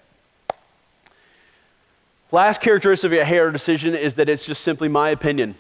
Last 2.32 2.62
characteristic 2.62 3.12
of 3.12 3.18
a 3.18 3.26
Hagar 3.26 3.52
decision 3.52 3.96
is 3.96 4.16
that 4.16 4.30
it's 4.30 4.46
just 4.46 4.64
simply 4.64 4.88
my 4.88 5.10
opinion. 5.10 5.56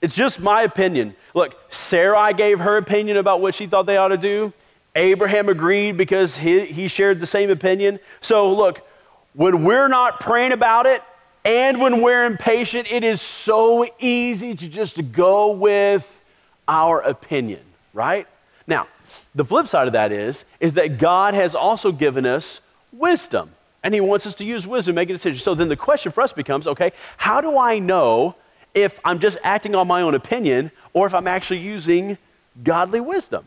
It's 0.00 0.14
just 0.14 0.40
my 0.40 0.62
opinion. 0.62 1.16
Look, 1.34 1.56
Sarai 1.72 2.32
gave 2.34 2.60
her 2.60 2.76
opinion 2.76 3.16
about 3.16 3.40
what 3.40 3.54
she 3.54 3.66
thought 3.66 3.86
they 3.86 3.96
ought 3.96 4.08
to 4.08 4.16
do. 4.16 4.52
Abraham 4.94 5.48
agreed 5.48 5.96
because 5.96 6.36
he, 6.36 6.66
he 6.66 6.88
shared 6.88 7.20
the 7.20 7.26
same 7.26 7.50
opinion. 7.50 7.98
So, 8.20 8.52
look, 8.52 8.86
when 9.34 9.64
we're 9.64 9.88
not 9.88 10.20
praying 10.20 10.52
about 10.52 10.86
it 10.86 11.02
and 11.44 11.80
when 11.80 12.02
we're 12.02 12.24
impatient, 12.24 12.90
it 12.90 13.04
is 13.04 13.20
so 13.20 13.86
easy 13.98 14.54
to 14.54 14.68
just 14.68 15.12
go 15.12 15.50
with 15.52 16.22
our 16.66 17.00
opinion, 17.00 17.60
right? 17.92 18.26
Now, 18.66 18.86
the 19.34 19.44
flip 19.44 19.66
side 19.68 19.86
of 19.86 19.92
that 19.94 20.12
is, 20.12 20.44
is 20.60 20.74
that 20.74 20.98
God 20.98 21.34
has 21.34 21.54
also 21.54 21.92
given 21.92 22.26
us 22.26 22.60
wisdom. 22.92 23.52
And 23.82 23.94
he 23.94 24.00
wants 24.00 24.26
us 24.26 24.34
to 24.36 24.44
use 24.44 24.66
wisdom 24.66 24.94
to 24.94 24.96
make 24.96 25.10
a 25.10 25.12
decision. 25.12 25.40
So 25.40 25.54
then 25.54 25.68
the 25.68 25.76
question 25.76 26.12
for 26.12 26.22
us 26.22 26.32
becomes 26.32 26.66
okay, 26.66 26.92
how 27.16 27.40
do 27.40 27.56
I 27.58 27.78
know 27.78 28.34
if 28.74 28.98
I'm 29.04 29.18
just 29.18 29.38
acting 29.42 29.74
on 29.74 29.86
my 29.86 30.02
own 30.02 30.14
opinion 30.14 30.70
or 30.92 31.06
if 31.06 31.14
I'm 31.14 31.28
actually 31.28 31.60
using 31.60 32.18
godly 32.62 33.00
wisdom? 33.00 33.44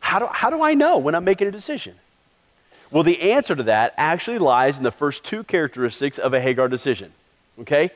How 0.00 0.18
do, 0.18 0.26
how 0.30 0.50
do 0.50 0.62
I 0.62 0.74
know 0.74 0.98
when 0.98 1.14
I'm 1.14 1.24
making 1.24 1.48
a 1.48 1.50
decision? 1.50 1.94
Well, 2.90 3.02
the 3.02 3.32
answer 3.32 3.56
to 3.56 3.62
that 3.64 3.94
actually 3.96 4.38
lies 4.38 4.76
in 4.76 4.84
the 4.84 4.90
first 4.90 5.24
two 5.24 5.42
characteristics 5.44 6.18
of 6.18 6.34
a 6.34 6.40
Hagar 6.40 6.68
decision. 6.68 7.12
Okay? 7.60 7.90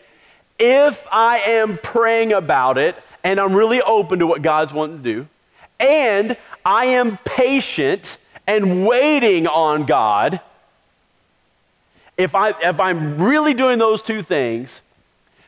If 0.59 1.07
I 1.13 1.39
am 1.39 1.79
praying 1.79 2.33
about 2.33 2.79
it 2.79 2.97
and 3.23 3.39
I'm 3.39 3.55
really 3.55 3.81
open 3.83 4.19
to 4.19 4.27
what 4.27 4.43
God's 4.43 4.73
wanting 4.73 4.99
to 4.99 5.03
do, 5.03 5.29
and 5.79 6.37
I 6.65 6.87
am 6.87 7.19
patient 7.25 8.19
and 8.47 8.87
waiting 8.87 9.47
on 9.47 9.87
God, 9.87 10.41
if, 12.19 12.35
I, 12.35 12.51
if 12.61 12.81
I'm 12.81 13.17
really 13.23 13.55
doing 13.55 13.79
those 13.79 14.03
two 14.03 14.23
things, 14.23 14.83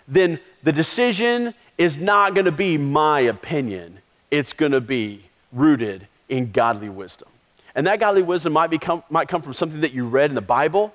then 0.06 0.38
the 0.62 0.72
decision 0.72 1.52
is 1.76 1.98
not 1.98 2.35
going 2.35 2.44
to 2.44 2.52
be 2.52 2.78
my 2.78 3.20
opinion. 3.20 3.98
It's 4.30 4.52
going 4.52 4.72
to 4.72 4.80
be 4.80 5.24
rooted 5.52 6.06
in 6.28 6.52
godly 6.52 6.88
wisdom. 6.88 7.28
And 7.74 7.87
that 7.87 7.98
godly 8.00 8.22
wisdom 8.22 8.52
might, 8.52 8.70
become, 8.70 9.02
might 9.11 9.28
come 9.28 9.42
from 9.42 9.52
something 9.52 9.80
that 9.80 9.92
you 9.92 10.06
read 10.06 10.30
in 10.30 10.35
the 10.35 10.40
Bible. 10.40 10.94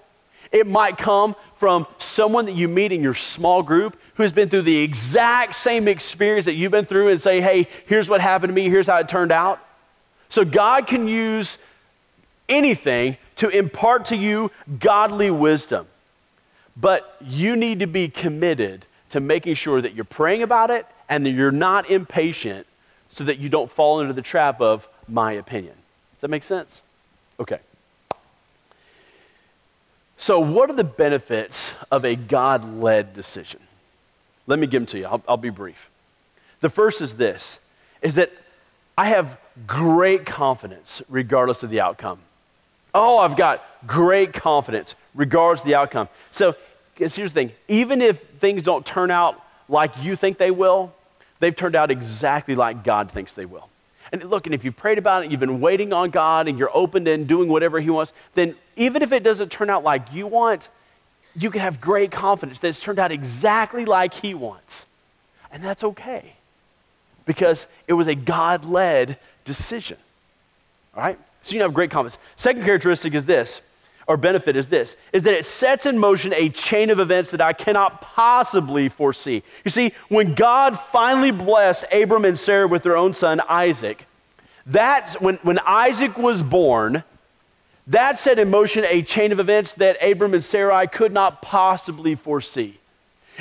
It 0.52 0.66
might 0.66 0.98
come 0.98 1.36
from 1.58 1.88
someone 1.98 2.46
that 2.46 2.56
you 2.56 2.68
meet 2.68 2.92
in 2.92 3.02
your 3.02 3.14
small 3.14 3.62
group 3.62 4.00
who's 4.16 4.32
been 4.32 4.50
through 4.50 4.62
the 4.62 4.78
exact 4.78 5.56
same 5.56 5.88
experience 5.88 6.46
that 6.46 6.54
you've 6.54 6.72
been 6.72 6.86
through 6.86 7.10
and 7.10 7.22
say, 7.22 7.42
hey, 7.42 7.68
here's 7.86 8.08
what 8.08 8.22
happened 8.22 8.52
to 8.52 8.54
me, 8.54 8.70
here's 8.70 8.88
how 8.88 8.98
it 8.98 9.10
turned 9.10 9.32
out. 9.32 9.60
So 10.30 10.46
God 10.46 10.88
can 10.88 11.08
use 11.08 11.58
anything 12.48 13.18
to 13.38 13.50
impart 13.50 14.06
to 14.06 14.16
you 14.16 14.52
godly 14.80 15.30
wisdom. 15.30 15.88
But 16.78 17.16
you 17.22 17.56
need 17.56 17.80
to 17.80 17.88
be 17.88 18.10
committed 18.10 18.86
to 19.10 19.20
making 19.20 19.56
sure 19.56 19.82
that 19.82 19.94
you're 19.94 20.04
praying 20.04 20.42
about 20.42 20.72
it 20.72 20.86
and 21.08 21.26
that 21.26 21.32
you're 21.32 21.52
not 21.52 21.90
impatient 21.90 22.68
so 23.10 23.24
that 23.24 23.38
you 23.40 23.48
don't 23.48 23.72
fall 23.72 24.02
into 24.02 24.14
the 24.14 24.22
trap 24.22 24.60
of 24.60 24.88
my 25.08 25.34
opinion. 25.34 25.76
Does 26.14 26.22
that 26.22 26.30
make 26.30 26.44
sense? 26.44 26.82
Okay. 27.40 27.60
So, 30.18 30.40
what 30.40 30.70
are 30.70 30.76
the 30.76 30.84
benefits 30.84 31.74
of 31.92 32.06
a 32.06 32.16
God 32.16 32.78
led 32.80 33.14
decision? 33.14 33.60
Let 34.48 34.60
me 34.60 34.68
give 34.68 34.82
them 34.82 34.88
to 34.88 35.00
you. 35.00 35.06
I'll, 35.06 35.24
I'll 35.28 35.38
be 35.38 35.50
brief. 35.50 35.90
The 36.62 36.70
first 36.70 37.02
is 37.02 37.18
this 37.18 37.60
is 38.02 38.16
that 38.16 38.32
I 38.98 39.08
have 39.08 39.38
great 39.68 40.26
confidence 40.26 41.02
regardless 41.10 41.64
of 41.64 41.70
the 41.70 41.82
outcome. 41.82 42.20
Oh, 42.96 43.18
I've 43.18 43.36
got 43.36 43.62
great 43.86 44.32
confidence 44.32 44.96
regards 45.14 45.62
of 45.62 45.68
the 45.68 45.76
outcome. 45.76 46.08
So 46.32 46.56
here's 46.96 47.14
the 47.14 47.30
thing 47.30 47.52
even 47.68 48.02
if 48.02 48.22
things 48.40 48.64
don't 48.64 48.86
turn 48.86 49.12
out 49.12 49.44
like 49.68 50.02
you 50.02 50.16
think 50.16 50.38
they 50.38 50.50
will, 50.50 50.94
they've 51.40 51.56
turned 51.56 51.76
out 51.76 51.92
exactly 51.92 52.56
like 52.56 52.86
God 52.86 53.12
thinks 53.12 53.34
they 53.34 53.46
will. 53.46 53.68
And 54.14 54.24
look, 54.24 54.46
and 54.46 54.56
if 54.56 54.64
you've 54.64 54.78
prayed 54.78 54.98
about 54.98 55.26
it, 55.26 55.32
you've 55.32 55.42
been 55.42 55.60
waiting 55.60 55.92
on 55.92 56.10
God, 56.10 56.48
and 56.48 56.58
you're 56.58 56.76
open 56.76 57.04
to 57.06 57.18
doing 57.18 57.50
whatever 57.50 57.82
He 57.82 57.90
wants, 57.90 58.14
then 58.34 58.56
even 58.78 59.02
if 59.02 59.12
it 59.12 59.24
doesn't 59.24 59.52
turn 59.52 59.70
out 59.70 59.84
like 59.84 60.14
you 60.14 60.26
want, 60.26 60.70
you 61.36 61.52
can 61.52 61.60
have 61.60 61.82
great 61.82 62.12
confidence 62.12 62.60
that 62.62 62.70
it's 62.70 62.82
turned 62.82 63.00
out 63.00 63.12
exactly 63.12 63.84
like 63.84 64.14
He 64.14 64.34
wants. 64.34 64.86
And 65.52 65.62
that's 65.62 65.84
okay 65.84 66.36
because 67.26 67.68
it 67.88 67.94
was 67.94 68.08
a 68.08 68.16
God 68.16 68.64
led 68.64 69.18
decision. 69.44 69.98
All 70.96 71.04
right? 71.04 71.20
So 71.46 71.56
you 71.56 71.62
have 71.62 71.76
great 71.76 71.92
confidence. 71.92 72.20
Second 72.38 72.64
characteristic 72.64 73.14
is 73.14 73.26
this, 73.26 73.62
or 74.08 74.18
benefit 74.18 74.56
is 74.56 74.68
this, 74.68 74.96
is 75.14 75.22
that 75.24 75.36
it 75.36 75.46
sets 75.46 75.86
in 75.86 76.00
motion 76.00 76.34
a 76.34 76.50
chain 76.50 76.90
of 76.90 77.00
events 77.00 77.30
that 77.30 77.40
I 77.40 77.54
cannot 77.54 78.02
possibly 78.02 78.90
foresee. 78.90 79.44
You 79.64 79.70
see, 79.70 79.94
when 80.10 80.34
God 80.34 80.80
finally 80.92 81.30
blessed 81.30 81.86
Abram 81.94 82.26
and 82.26 82.38
Sarah 82.38 82.68
with 82.68 82.82
their 82.82 82.98
own 82.98 83.14
son, 83.14 83.42
Isaac, 83.48 84.08
that, 84.66 85.22
when, 85.22 85.36
when 85.44 85.60
Isaac 85.60 86.18
was 86.18 86.42
born, 86.42 87.04
that 87.86 88.18
set 88.18 88.40
in 88.40 88.50
motion 88.50 88.84
a 88.84 89.04
chain 89.04 89.32
of 89.32 89.40
events 89.40 89.74
that 89.74 89.98
Abram 90.02 90.34
and 90.34 90.44
Sarai 90.44 90.88
could 90.88 91.14
not 91.14 91.44
possibly 91.44 92.16
foresee. 92.16 92.80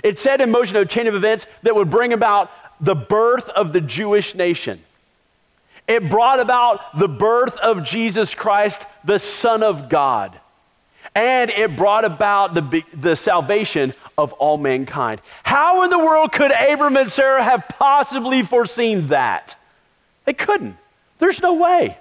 It 0.03 0.19
set 0.19 0.43
in 0.43 0.51
motion 0.51 0.77
a 0.77 0.85
chain 0.85 1.07
of 1.07 1.15
events 1.15 1.47
that 1.63 1.75
would 1.75 1.89
bring 1.89 2.13
about 2.13 2.51
the 2.83 2.95
birth 2.95 3.49
of 3.49 3.73
the 3.73 3.81
Jewish 3.81 4.35
nation. 4.35 4.83
It 5.87 6.09
brought 6.09 6.41
about 6.41 6.99
the 6.99 7.09
birth 7.09 7.57
of 7.59 7.85
Jesus 7.85 8.35
Christ, 8.35 8.87
the 9.05 9.19
Son 9.19 9.63
of 9.63 9.89
God. 9.89 10.39
And 11.15 11.51
it 11.51 11.77
brought 11.77 12.05
about 12.05 12.55
the, 12.55 12.83
the 12.93 13.15
salvation 13.15 13.95
of 14.17 14.33
all 14.35 14.57
mankind. 14.57 15.21
How 15.43 15.85
in 15.85 15.91
the 15.91 15.99
world 15.99 16.33
could 16.33 16.51
Abram 16.51 16.97
and 16.97 17.13
Sarah 17.13 17.45
have 17.45 17.69
possibly 17.69 18.43
foreseen 18.43 19.09
that? 19.09 19.57
They 20.25 20.33
couldn't. 20.33 20.77
There's 21.19 21.41
no 21.41 21.55
way. 21.55 21.99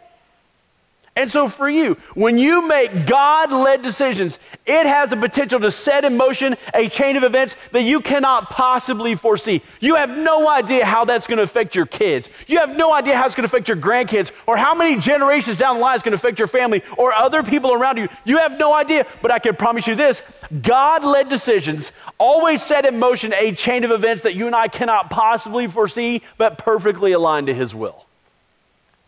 And 1.16 1.30
so, 1.30 1.48
for 1.48 1.70
you, 1.70 1.96
when 2.16 2.40
you 2.40 2.68
make 2.68 3.06
God 3.06 3.52
led 3.52 3.84
decisions, 3.84 4.40
it 4.66 4.88
has 4.88 5.12
the 5.12 5.16
potential 5.16 5.60
to 5.60 5.70
set 5.70 6.06
in 6.06 6.18
motion 6.18 6.58
a 6.74 6.90
chain 6.90 7.16
of 7.18 7.24
events 7.24 7.56
that 7.72 7.84
you 7.84 8.02
cannot 8.02 8.50
possibly 8.50 9.14
foresee. 9.14 9.62
You 9.80 9.94
have 9.94 10.10
no 10.10 10.50
idea 10.50 10.84
how 10.86 11.06
that's 11.06 11.28
going 11.28 11.38
to 11.38 11.44
affect 11.44 11.76
your 11.76 11.86
kids. 11.86 12.30
You 12.48 12.58
have 12.58 12.76
no 12.76 12.92
idea 12.92 13.16
how 13.16 13.28
it's 13.28 13.36
going 13.36 13.48
to 13.48 13.56
affect 13.56 13.68
your 13.68 13.78
grandkids 13.78 14.32
or 14.48 14.58
how 14.58 14.74
many 14.74 15.00
generations 15.00 15.60
down 15.60 15.76
the 15.76 15.82
line 15.82 15.94
it's 15.94 16.04
going 16.04 16.14
to 16.14 16.18
affect 16.18 16.40
your 16.40 16.48
family 16.48 16.82
or 16.98 17.14
other 17.14 17.44
people 17.44 17.74
around 17.74 17.98
you. 17.98 18.10
You 18.26 18.40
have 18.40 18.58
no 18.58 18.74
idea, 18.74 19.06
but 19.22 19.30
I 19.30 19.38
can 19.38 19.56
promise 19.56 19.86
you 19.86 19.94
this 19.94 20.24
God 20.64 21.04
led 21.04 21.30
decisions 21.30 21.92
always 22.18 22.64
set 22.64 22.88
in 22.88 22.98
motion 22.98 23.34
a 23.34 23.52
chain 23.52 23.84
of 23.84 23.92
events 23.92 24.24
that 24.24 24.34
you 24.34 24.48
and 24.48 24.56
I 24.56 24.68
cannot 24.68 25.12
possibly 25.12 25.68
foresee, 25.68 26.24
but 26.40 26.58
perfectly 26.58 27.12
aligned 27.12 27.48
to 27.48 27.54
His 27.54 27.76
will. 27.76 28.08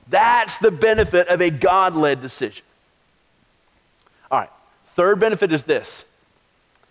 That's 0.08 0.58
the 0.58 0.72
benefit 0.72 1.28
of 1.28 1.41
a 1.41 1.50
God 1.50 1.96
led 1.96 2.22
decision. 2.22 2.63
All 4.30 4.39
right, 4.39 4.50
third 4.88 5.20
benefit 5.20 5.52
is 5.52 5.63
this 5.63 6.06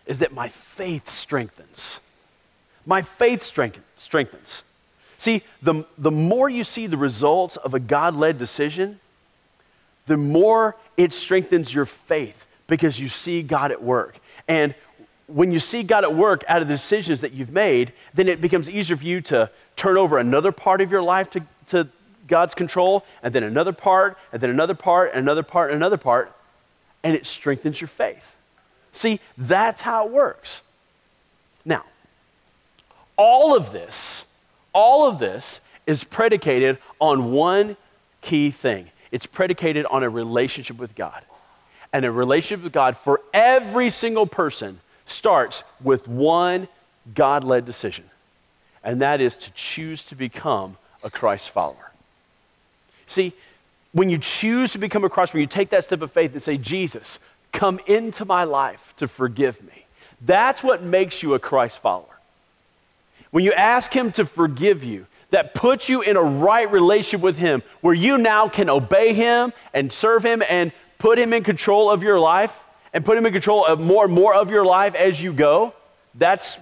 is 0.06 0.18
that 0.18 0.34
my 0.34 0.48
faith 0.48 1.08
strengthens. 1.08 2.00
My 2.84 3.00
faith 3.00 3.42
strengthens. 3.42 4.62
See, 5.18 5.42
the, 5.62 5.86
the 5.96 6.10
more 6.10 6.50
you 6.50 6.64
see 6.64 6.86
the 6.86 6.98
results 6.98 7.56
of 7.56 7.72
a 7.72 7.80
God 7.80 8.14
led 8.14 8.38
decision, 8.38 9.00
the 10.06 10.18
more 10.18 10.76
it 10.98 11.14
strengthens 11.14 11.72
your 11.72 11.86
faith 11.86 12.44
because 12.66 13.00
you 13.00 13.08
see 13.08 13.42
God 13.42 13.72
at 13.72 13.82
work. 13.82 14.18
And 14.48 14.74
when 15.26 15.50
you 15.50 15.58
see 15.58 15.82
God 15.82 16.04
at 16.04 16.14
work 16.14 16.44
out 16.48 16.60
of 16.60 16.68
the 16.68 16.74
decisions 16.74 17.22
that 17.22 17.32
you've 17.32 17.52
made, 17.52 17.92
then 18.12 18.28
it 18.28 18.42
becomes 18.42 18.68
easier 18.68 18.96
for 18.96 19.04
you 19.04 19.22
to 19.22 19.50
turn 19.76 19.96
over 19.96 20.18
another 20.18 20.52
part 20.52 20.82
of 20.82 20.90
your 20.90 21.02
life 21.02 21.30
to, 21.30 21.42
to 21.68 21.88
God's 22.26 22.54
control, 22.54 23.04
and 23.22 23.34
then 23.34 23.42
another 23.42 23.72
part, 23.72 24.18
and 24.32 24.40
then 24.40 24.50
another 24.50 24.74
part, 24.74 25.10
and 25.10 25.20
another 25.20 25.42
part, 25.42 25.70
and 25.70 25.76
another 25.76 25.96
part, 25.96 26.32
and 27.02 27.14
it 27.14 27.26
strengthens 27.26 27.80
your 27.80 27.88
faith. 27.88 28.36
See, 28.92 29.20
that's 29.36 29.82
how 29.82 30.06
it 30.06 30.12
works. 30.12 30.62
Now, 31.64 31.84
all 33.16 33.56
of 33.56 33.72
this, 33.72 34.24
all 34.72 35.08
of 35.08 35.18
this 35.18 35.60
is 35.86 36.04
predicated 36.04 36.78
on 37.00 37.32
one 37.32 37.76
key 38.20 38.50
thing 38.50 38.90
it's 39.14 39.26
predicated 39.26 39.86
on 39.86 40.02
a 40.02 40.10
relationship 40.10 40.76
with 40.76 40.96
God. 40.96 41.22
And 41.92 42.04
a 42.04 42.10
relationship 42.10 42.64
with 42.64 42.72
God 42.72 42.96
for 42.96 43.20
every 43.32 43.88
single 43.88 44.26
person 44.26 44.80
starts 45.06 45.62
with 45.80 46.08
one 46.08 46.66
God 47.14 47.44
led 47.44 47.64
decision, 47.64 48.06
and 48.82 49.02
that 49.02 49.20
is 49.20 49.36
to 49.36 49.52
choose 49.52 50.02
to 50.06 50.16
become 50.16 50.76
a 51.04 51.10
Christ 51.10 51.50
follower. 51.50 51.92
See, 53.06 53.32
when 53.92 54.10
you 54.10 54.18
choose 54.18 54.72
to 54.72 54.78
become 54.78 55.04
a 55.04 55.08
Christ, 55.08 55.32
when 55.32 55.40
you 55.40 55.46
take 55.46 55.70
that 55.70 55.84
step 55.84 56.02
of 56.02 56.12
faith 56.12 56.32
and 56.32 56.42
say, 56.42 56.56
Jesus, 56.56 57.18
come 57.52 57.78
into 57.86 58.24
my 58.24 58.44
life 58.44 58.92
to 58.96 59.06
forgive 59.06 59.62
me, 59.62 59.86
that's 60.20 60.62
what 60.62 60.82
makes 60.82 61.22
you 61.22 61.34
a 61.34 61.38
Christ 61.38 61.78
follower. 61.78 62.18
When 63.30 63.44
you 63.44 63.52
ask 63.52 63.94
Him 63.94 64.12
to 64.12 64.24
forgive 64.24 64.84
you, 64.84 65.06
that 65.30 65.54
puts 65.54 65.88
you 65.88 66.02
in 66.02 66.16
a 66.16 66.22
right 66.22 66.70
relationship 66.70 67.20
with 67.20 67.36
Him 67.36 67.62
where 67.80 67.94
you 67.94 68.18
now 68.18 68.48
can 68.48 68.70
obey 68.70 69.14
Him 69.14 69.52
and 69.72 69.92
serve 69.92 70.24
Him 70.24 70.42
and 70.48 70.70
put 70.98 71.18
Him 71.18 71.32
in 71.32 71.42
control 71.42 71.90
of 71.90 72.02
your 72.02 72.20
life 72.20 72.54
and 72.92 73.04
put 73.04 73.18
Him 73.18 73.26
in 73.26 73.32
control 73.32 73.64
of 73.64 73.80
more 73.80 74.04
and 74.04 74.14
more 74.14 74.34
of 74.34 74.50
your 74.50 74.64
life 74.64 74.94
as 74.94 75.20
you 75.20 75.32
go. 75.32 75.74
That's 76.14 76.56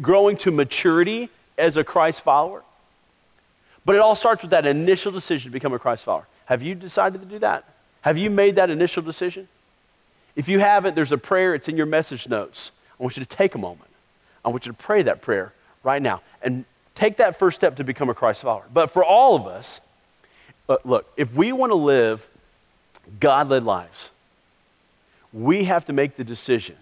growing 0.00 0.36
to 0.38 0.52
maturity 0.52 1.28
as 1.58 1.76
a 1.76 1.84
Christ 1.84 2.20
follower. 2.20 2.62
But 3.84 3.96
it 3.96 4.00
all 4.00 4.14
starts 4.14 4.42
with 4.42 4.50
that 4.52 4.66
initial 4.66 5.12
decision 5.12 5.50
to 5.50 5.52
become 5.52 5.72
a 5.72 5.78
Christ 5.78 6.04
follower. 6.04 6.26
Have 6.46 6.62
you 6.62 6.74
decided 6.74 7.20
to 7.20 7.26
do 7.26 7.38
that? 7.40 7.64
Have 8.02 8.18
you 8.18 8.30
made 8.30 8.56
that 8.56 8.70
initial 8.70 9.02
decision? 9.02 9.48
If 10.34 10.48
you 10.48 10.60
haven't, 10.60 10.94
there's 10.94 11.12
a 11.12 11.18
prayer, 11.18 11.54
it's 11.54 11.68
in 11.68 11.76
your 11.76 11.86
message 11.86 12.28
notes. 12.28 12.70
I 12.98 13.02
want 13.02 13.16
you 13.16 13.24
to 13.24 13.28
take 13.28 13.54
a 13.54 13.58
moment. 13.58 13.90
I 14.44 14.48
want 14.48 14.66
you 14.66 14.72
to 14.72 14.78
pray 14.78 15.02
that 15.02 15.20
prayer 15.20 15.52
right 15.82 16.00
now 16.00 16.22
and 16.42 16.64
take 16.94 17.16
that 17.18 17.38
first 17.38 17.56
step 17.56 17.76
to 17.76 17.84
become 17.84 18.08
a 18.08 18.14
Christ 18.14 18.42
follower. 18.42 18.64
But 18.72 18.90
for 18.90 19.04
all 19.04 19.36
of 19.36 19.46
us, 19.46 19.80
uh, 20.68 20.76
look, 20.84 21.10
if 21.16 21.32
we 21.34 21.52
want 21.52 21.70
to 21.70 21.76
live 21.76 22.26
God 23.18 23.48
led 23.48 23.64
lives, 23.64 24.10
we 25.32 25.64
have 25.64 25.84
to 25.86 25.92
make 25.92 26.16
the 26.16 26.24
decision 26.24 26.76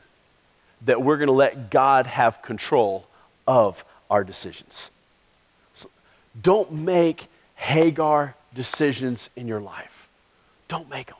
that 0.82 1.02
we're 1.02 1.16
going 1.16 1.28
to 1.28 1.32
let 1.32 1.70
God 1.70 2.06
have 2.06 2.42
control 2.42 3.06
of 3.46 3.84
our 4.10 4.24
decisions. 4.24 4.90
Don't 6.40 6.72
make 6.72 7.28
Hagar 7.56 8.34
decisions 8.54 9.30
in 9.36 9.46
your 9.46 9.60
life. 9.60 10.08
Don't 10.68 10.88
make 10.88 11.08
them. 11.08 11.16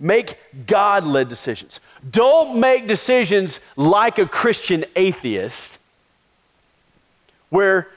Make 0.00 0.38
God 0.66 1.04
led 1.04 1.28
decisions. 1.28 1.80
Don't 2.08 2.60
make 2.60 2.86
decisions 2.86 3.58
like 3.76 4.18
a 4.18 4.26
Christian 4.26 4.84
atheist 4.94 5.78
where, 7.50 7.88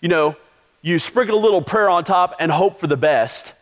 you 0.00 0.08
know, 0.08 0.36
you 0.82 0.98
sprinkle 0.98 1.38
a 1.38 1.40
little 1.40 1.62
prayer 1.62 1.88
on 1.88 2.04
top 2.04 2.36
and 2.38 2.52
hope 2.52 2.78
for 2.78 2.86
the 2.86 2.96
best, 2.96 3.54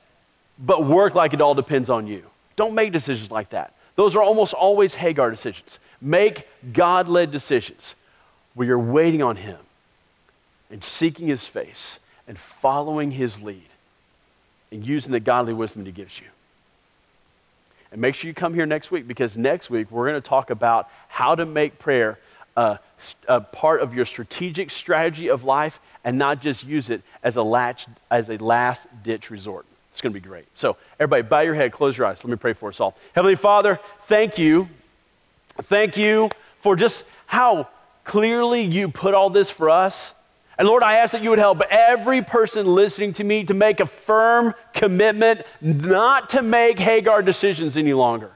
but 0.59 0.85
work 0.85 1.15
like 1.15 1.33
it 1.33 1.41
all 1.41 1.55
depends 1.55 1.89
on 1.89 2.07
you. 2.07 2.25
Don't 2.57 2.75
make 2.75 2.93
decisions 2.93 3.31
like 3.31 3.51
that. 3.51 3.75
Those 3.97 4.17
are 4.17 4.23
almost 4.23 4.55
always 4.55 4.95
Hagar 4.97 5.31
decisions. 5.31 5.79
Make 6.01 6.49
God 6.73 7.09
led 7.09 7.31
decisions 7.31 7.95
where 8.55 8.67
you're 8.67 8.79
waiting 8.79 9.23
on 9.23 9.37
Him 9.37 9.59
and 10.71 10.83
seeking 10.83 11.29
His 11.29 11.47
face 11.47 11.99
and 12.27 12.39
following 12.39 13.11
his 13.11 13.41
lead 13.43 13.69
and 14.73 14.87
using 14.87 15.13
the 15.13 15.21
godly 15.21 15.53
wisdom 15.53 15.85
he 15.85 15.93
gives 15.93 16.19
you. 16.19 16.27
And 17.93 18.01
make 18.01 18.17
sure 18.17 18.29
you 18.29 18.35
come 18.35 18.55
here 18.55 18.67
next 18.67 18.91
week 18.91 19.07
because 19.07 19.37
next 19.37 19.71
week 19.71 19.91
we're 19.91 20.09
going 20.09 20.21
to 20.21 20.29
talk 20.29 20.51
about 20.51 20.89
how 21.09 21.35
to 21.35 21.47
make 21.47 21.79
prayer 21.79 22.19
uh, 22.57 22.77
a, 23.29 23.37
a 23.37 23.41
part 23.41 23.81
of 23.81 23.95
your 23.95 24.05
strategic 24.05 24.71
strategy 24.71 25.29
of 25.29 25.45
life 25.45 25.81
and 26.05 26.19
not 26.19 26.41
just 26.41 26.65
use 26.65 26.91
it 26.91 27.03
as 27.23 27.37
a, 27.37 27.43
latch, 27.43 27.87
as 28.11 28.31
a 28.31 28.37
last 28.39 28.87
ditch 29.03 29.31
resort. 29.31 29.65
It's 29.93 30.01
going 30.01 30.13
to 30.13 30.21
be 30.21 30.27
great. 30.27 30.47
So, 30.57 30.77
everybody, 30.99 31.23
bow 31.23 31.41
your 31.41 31.55
head, 31.55 31.71
close 31.71 31.97
your 31.97 32.09
eyes. 32.09 32.25
Let 32.25 32.31
me 32.31 32.37
pray 32.37 32.53
for 32.53 32.69
us 32.69 32.81
all. 32.81 32.97
Heavenly 33.15 33.37
Father, 33.37 33.79
thank 34.03 34.39
you. 34.39 34.69
Thank 35.63 35.97
you 35.97 36.31
for 36.61 36.75
just 36.75 37.05
how 37.27 37.69
clearly 38.03 38.63
you 38.63 38.89
put 38.89 39.15
all 39.15 39.31
this 39.31 39.51
for 39.51 39.71
us. 39.71 40.13
And 40.59 40.69
Lord, 40.69 40.83
I 40.83 40.99
ask 40.99 41.13
that 41.13 41.23
you 41.23 41.31
would 41.31 41.39
help 41.39 41.63
every 41.63 42.23
person 42.23 42.67
listening 42.67 43.13
to 43.15 43.25
me 43.25 43.45
to 43.45 43.55
make 43.55 43.81
a 43.81 43.87
firm 43.87 44.55
commitment 44.73 45.43
not 45.61 46.31
to 46.31 46.43
make 46.43 46.79
Hagar 46.79 47.23
decisions 47.23 47.77
any 47.77 47.93
longer. 47.93 48.31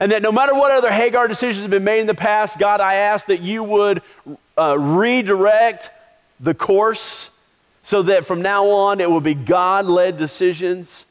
And 0.00 0.12
that 0.12 0.22
no 0.22 0.32
matter 0.32 0.54
what 0.54 0.72
other 0.72 0.90
Hagar 0.90 1.28
decisions 1.28 1.62
have 1.62 1.70
been 1.70 1.84
made 1.84 2.00
in 2.00 2.06
the 2.06 2.14
past, 2.14 2.58
God, 2.58 2.80
I 2.80 2.94
ask 2.94 3.26
that 3.26 3.40
you 3.40 3.62
would 3.62 4.02
uh, 4.58 4.76
redirect 4.78 5.90
the 6.40 6.52
course 6.52 7.30
so 7.82 8.02
that 8.02 8.26
from 8.26 8.42
now 8.42 8.68
on 8.68 9.00
it 9.00 9.08
will 9.08 9.20
be 9.20 9.34
God 9.34 9.86
led 9.86 10.18
decisions 10.18 11.04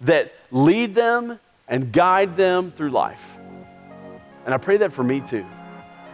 that 0.00 0.34
lead 0.50 0.94
them 0.94 1.38
and 1.68 1.92
guide 1.92 2.36
them 2.36 2.72
through 2.72 2.90
life. 2.90 3.36
And 4.44 4.52
I 4.52 4.58
pray 4.58 4.78
that 4.78 4.92
for 4.92 5.04
me 5.04 5.20
too. 5.20 5.46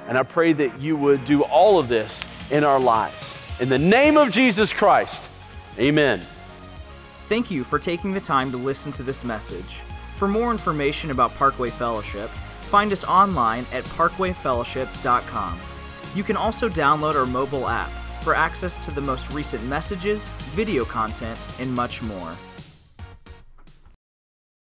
And 0.06 0.18
I 0.18 0.22
pray 0.22 0.52
that 0.52 0.80
you 0.80 0.96
would 0.96 1.24
do 1.24 1.42
all 1.42 1.78
of 1.78 1.88
this 1.88 2.22
in 2.50 2.64
our 2.64 2.80
lives. 2.80 3.36
In 3.60 3.68
the 3.68 3.78
name 3.78 4.16
of 4.16 4.30
Jesus 4.30 4.72
Christ, 4.72 5.28
amen. 5.78 6.24
Thank 7.28 7.50
you 7.50 7.64
for 7.64 7.78
taking 7.78 8.12
the 8.12 8.20
time 8.20 8.50
to 8.52 8.56
listen 8.56 8.92
to 8.92 9.02
this 9.02 9.24
message. 9.24 9.80
For 10.16 10.26
more 10.26 10.50
information 10.50 11.10
about 11.10 11.34
Parkway 11.34 11.70
Fellowship, 11.70 12.30
find 12.62 12.92
us 12.92 13.04
online 13.04 13.66
at 13.72 13.84
parkwayfellowship.com. 13.84 15.60
You 16.14 16.22
can 16.22 16.36
also 16.36 16.68
download 16.68 17.14
our 17.14 17.26
mobile 17.26 17.68
app 17.68 17.90
for 18.22 18.34
access 18.34 18.78
to 18.78 18.90
the 18.90 19.00
most 19.00 19.32
recent 19.32 19.64
messages, 19.64 20.30
video 20.54 20.84
content, 20.84 21.38
and 21.58 21.72
much 21.72 22.02
more. 22.02 22.36